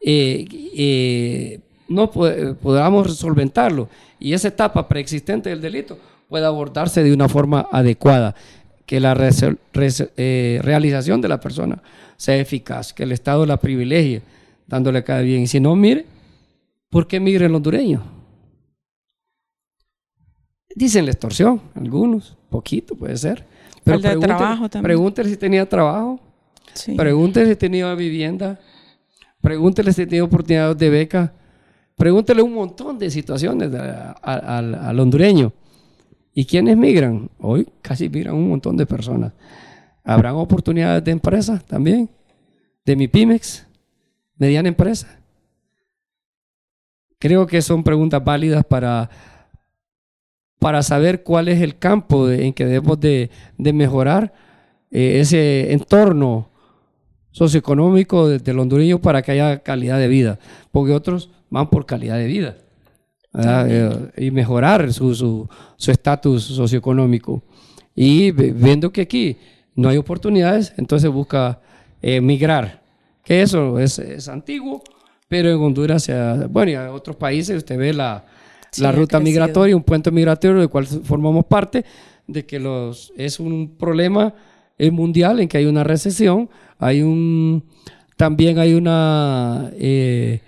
eh, 0.00 1.60
no 1.88 2.10
podamos 2.10 3.16
solventarlo 3.16 3.88
y 4.18 4.32
esa 4.32 4.48
etapa 4.48 4.88
preexistente 4.88 5.50
del 5.50 5.60
delito 5.60 5.98
pueda 6.28 6.48
abordarse 6.48 7.02
de 7.02 7.12
una 7.12 7.28
forma 7.28 7.68
adecuada, 7.70 8.34
que 8.86 9.00
la 9.00 9.12
realización 9.12 11.20
de 11.20 11.28
la 11.28 11.40
persona 11.40 11.82
sea 12.16 12.36
eficaz, 12.36 12.94
que 12.94 13.02
el 13.02 13.12
Estado 13.12 13.44
la 13.44 13.58
privilegie, 13.58 14.22
dándole 14.66 15.04
cada 15.04 15.20
bien. 15.20 15.42
Y 15.42 15.46
si 15.46 15.60
no, 15.60 15.76
mire, 15.76 16.06
¿por 16.88 17.06
qué 17.06 17.20
migre 17.20 17.46
el 17.46 17.54
hondureño? 17.54 18.17
Dicen 20.74 21.06
la 21.06 21.12
extorsión, 21.12 21.60
algunos, 21.74 22.36
poquito 22.50 22.94
puede 22.94 23.16
ser 23.16 23.44
pero 23.88 23.98
de 23.98 24.26
trabajo 24.26 24.68
también. 24.68 24.82
Pregúntele 24.82 25.30
si 25.30 25.36
tenía 25.36 25.68
trabajo. 25.68 26.20
Pregúntele 26.96 27.46
si 27.46 27.56
tenía 27.56 27.94
vivienda. 27.94 28.58
Pregúntele 29.40 29.92
si 29.92 30.06
tenía 30.06 30.24
oportunidades 30.24 30.76
de 30.78 30.90
beca. 30.90 31.32
Pregúntele 31.96 32.42
un 32.42 32.54
montón 32.54 32.98
de 32.98 33.10
situaciones 33.10 33.70
al, 34.22 35.00
hondureño. 35.00 35.52
¿Y 36.34 36.44
quiénes 36.44 36.76
migran? 36.76 37.28
Hoy 37.40 37.66
casi 37.82 38.08
migran 38.08 38.34
un 38.34 38.48
montón 38.48 38.76
de 38.76 38.86
personas. 38.86 39.32
¿Habrán 40.04 40.36
oportunidades 40.36 41.02
de 41.04 41.10
empresa 41.10 41.58
también? 41.66 42.08
¿De 42.84 42.94
mi 42.94 43.08
Pymex? 43.08 43.66
¿Mediana 44.36 44.68
empresa? 44.68 45.18
Creo 47.18 47.46
que 47.46 47.60
son 47.60 47.82
preguntas 47.82 48.22
válidas 48.22 48.64
para 48.64 49.10
para 50.58 50.82
saber 50.82 51.22
cuál 51.22 51.48
es 51.48 51.60
el 51.60 51.78
campo 51.78 52.30
en 52.30 52.52
que 52.52 52.66
debemos 52.66 52.98
de, 53.00 53.30
mejorar 53.56 54.32
eh, 54.90 55.20
ese 55.20 55.72
entorno 55.72 56.48
socioeconómico 57.30 58.28
del 58.28 58.58
hondureño 58.58 59.00
para 59.00 59.22
que 59.22 59.32
haya 59.32 59.58
calidad 59.60 59.98
de 59.98 60.08
vida, 60.08 60.38
porque 60.72 60.92
otros 60.92 61.30
van 61.50 61.70
por 61.70 61.86
calidad 61.86 62.16
de 62.16 62.26
vida 62.26 62.56
eh, 63.34 64.10
y 64.16 64.30
mejorar 64.30 64.92
su 64.92 65.48
estatus 65.86 66.42
socioeconómico. 66.42 67.42
Y 67.94 68.30
viendo 68.32 68.90
que 68.90 69.02
aquí 69.02 69.36
no 69.74 69.88
hay 69.88 69.96
oportunidades, 69.96 70.72
entonces 70.76 71.10
busca 71.10 71.60
emigrar 72.00 72.22
migrar, 72.22 72.82
que 73.24 73.42
eso 73.42 73.78
es, 73.78 73.98
es 73.98 74.28
antiguo, 74.28 74.82
pero 75.28 75.50
en 75.50 75.58
Honduras, 75.58 76.10
bueno, 76.48 76.70
y 76.70 76.74
en 76.74 76.88
otros 76.88 77.16
países 77.16 77.58
usted 77.58 77.76
ve 77.76 77.92
la, 77.92 78.24
la 78.76 78.92
ruta 78.92 79.18
migratoria, 79.20 79.74
un 79.74 79.82
puente 79.82 80.10
migratorio 80.10 80.58
del 80.58 80.68
cual 80.68 80.86
formamos 80.86 81.46
parte, 81.46 81.84
de 82.26 82.44
que 82.44 82.58
los, 82.58 83.12
es 83.16 83.40
un 83.40 83.76
problema 83.78 84.34
mundial 84.92 85.40
en 85.40 85.48
que 85.48 85.58
hay 85.58 85.66
una 85.66 85.82
recesión, 85.82 86.48
hay 86.78 87.02
un, 87.02 87.64
también 88.16 88.58
hay 88.58 88.74
una 88.74 89.70
eh, 89.78 90.40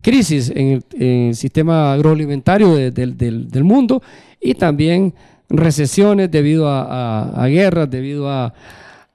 crisis 0.00 0.50
en 0.54 0.82
el, 0.98 1.34
sistema 1.34 1.92
agroalimentario 1.92 2.74
del, 2.90 3.64
mundo 3.64 4.02
y 4.40 4.54
también 4.54 5.14
recesiones 5.48 6.30
debido 6.30 6.68
a, 6.68 7.46
guerras, 7.48 7.90
debido 7.90 8.30
a, 8.30 8.52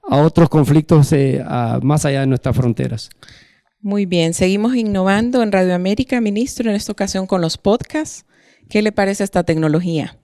otros 0.02 0.48
conflictos 0.50 1.12
eh, 1.12 1.42
más 1.82 2.04
allá 2.04 2.20
de 2.20 2.26
nuestras 2.26 2.54
fronteras. 2.56 3.10
Muy 3.84 4.06
bien, 4.06 4.32
seguimos 4.32 4.74
innovando 4.76 5.42
en 5.42 5.52
Radio 5.52 5.74
América, 5.74 6.18
ministro, 6.18 6.70
en 6.70 6.74
esta 6.74 6.90
ocasión 6.90 7.26
con 7.26 7.42
los 7.42 7.58
podcasts. 7.58 8.24
¿Qué 8.70 8.80
le 8.80 8.92
parece 8.92 9.24
esta 9.24 9.42
tecnología? 9.42 10.16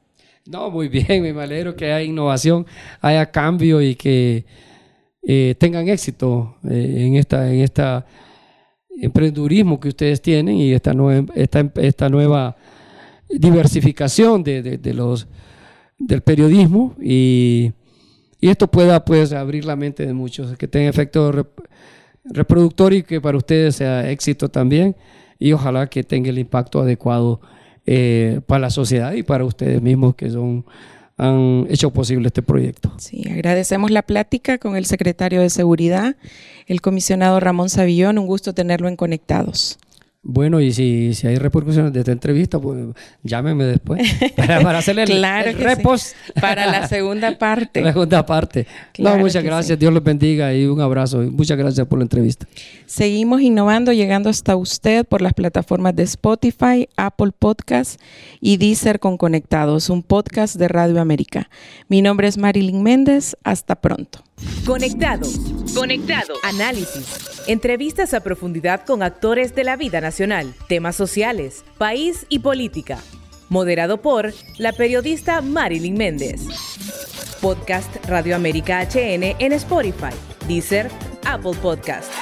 No, 0.46 0.70
muy 0.70 0.88
bien, 0.88 1.22
me 1.36 1.42
alegro 1.42 1.76
que 1.76 1.92
haya 1.92 2.02
innovación, 2.02 2.64
haya 3.02 3.30
cambio 3.30 3.82
y 3.82 3.96
que 3.96 4.46
eh, 5.22 5.54
tengan 5.58 5.86
éxito 5.88 6.56
eh, 6.66 7.04
en 7.06 7.16
esta 7.16 7.52
en 7.52 7.60
esta 7.60 8.06
emprendurismo 8.98 9.78
que 9.78 9.88
ustedes 9.88 10.22
tienen 10.22 10.56
y 10.56 10.72
esta 10.72 10.94
nueva, 10.94 11.30
esta, 11.34 11.70
esta 11.82 12.08
nueva 12.08 12.56
diversificación 13.28 14.42
de, 14.42 14.80
los, 14.94 15.28
del 15.98 16.22
periodismo 16.22 16.96
y, 16.98 17.72
y, 18.40 18.48
esto 18.48 18.70
pueda 18.70 19.04
pues 19.04 19.34
abrir 19.34 19.66
la 19.66 19.76
mente 19.76 20.06
de 20.06 20.14
muchos, 20.14 20.56
que 20.56 20.66
tenga 20.66 20.88
efecto 20.88 21.30
reproductor 22.24 22.92
y 22.92 23.02
que 23.02 23.20
para 23.20 23.38
ustedes 23.38 23.76
sea 23.76 24.10
éxito 24.10 24.48
también 24.48 24.96
y 25.38 25.52
ojalá 25.52 25.88
que 25.88 26.02
tenga 26.02 26.28
el 26.30 26.38
impacto 26.38 26.80
adecuado 26.80 27.40
eh, 27.86 28.40
para 28.46 28.60
la 28.60 28.70
sociedad 28.70 29.12
y 29.12 29.22
para 29.22 29.44
ustedes 29.44 29.80
mismos 29.80 30.14
que 30.14 30.30
son 30.30 30.64
han 31.20 31.66
hecho 31.68 31.90
posible 31.90 32.28
este 32.28 32.40
proyecto. 32.40 32.92
Sí, 32.96 33.24
agradecemos 33.30 33.90
la 33.90 34.00
plática 34.00 34.56
con 34.56 34.74
el 34.74 34.86
secretario 34.86 35.42
de 35.42 35.50
Seguridad, 35.50 36.16
el 36.66 36.80
comisionado 36.80 37.38
Ramón 37.40 37.68
Savillón. 37.68 38.18
Un 38.18 38.26
gusto 38.26 38.54
tenerlo 38.54 38.88
en 38.88 38.96
Conectados. 38.96 39.78
Bueno, 40.22 40.60
y 40.60 40.70
si, 40.72 41.14
si 41.14 41.26
hay 41.26 41.36
repercusiones 41.36 41.94
de 41.94 42.00
esta 42.00 42.12
entrevista, 42.12 42.58
pues 42.58 42.78
llámeme 43.22 43.64
después 43.64 44.02
para, 44.36 44.76
hacerle 44.76 45.04
el, 45.04 45.54
repost. 45.54 46.14
Para 46.38 46.66
la 46.66 46.86
segunda 46.88 47.38
parte. 47.38 47.80
La 47.80 47.92
segunda 47.92 48.26
parte. 48.26 48.66
no, 48.98 49.16
muchas 49.16 49.42
gracias. 49.42 49.78
Dios 49.78 49.92
los 49.94 50.04
bendiga 50.04 50.52
y 50.52 50.66
un 50.66 50.82
abrazo. 50.82 51.22
muchas 51.22 51.56
gracias 51.56 51.86
por 51.86 51.98
la 51.98 52.02
entrevista. 52.02 52.46
Seguimos 52.84 53.40
innovando, 53.40 53.92
llegando 53.92 54.28
hasta 54.28 54.56
usted 54.56 55.06
por 55.06 55.22
las 55.22 55.32
plataformas 55.32 55.96
de 55.96 56.02
Spotify, 56.02 56.86
Apple 56.96 57.32
Podcasts 57.38 57.96
y 58.42 58.58
Deezer 58.58 59.00
con 59.00 59.16
Conectados, 59.16 59.88
un 59.88 60.02
podcast 60.02 60.56
de 60.56 60.68
Radio 60.68 61.00
América. 61.00 61.48
Mi 61.88 62.02
nombre 62.02 62.28
es 62.28 62.36
Marilyn 62.36 62.82
Méndez. 62.82 63.36
Hasta 63.42 63.80
pronto. 63.80 64.22
Conectado. 64.64 65.26
Conectado. 65.74 66.34
Análisis. 66.42 67.30
Entrevistas 67.46 68.14
a 68.14 68.20
profundidad 68.20 68.84
con 68.84 69.02
actores 69.02 69.54
de 69.54 69.64
la 69.64 69.76
vida 69.76 70.00
nacional, 70.00 70.54
temas 70.68 70.96
sociales, 70.96 71.64
país 71.78 72.26
y 72.28 72.40
política. 72.40 72.98
Moderado 73.48 74.00
por 74.00 74.32
la 74.58 74.72
periodista 74.72 75.40
Marilyn 75.40 75.94
Méndez. 75.94 76.42
Podcast 77.40 77.94
Radio 78.06 78.36
América 78.36 78.82
HN 78.82 79.36
en 79.38 79.52
Spotify, 79.52 80.14
Deezer, 80.46 80.88
Apple 81.24 81.56
Podcast. 81.60 82.12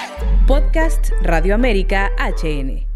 Podcast 0.46 1.10
Radio 1.22 1.54
América 1.54 2.10
HN. 2.18 2.87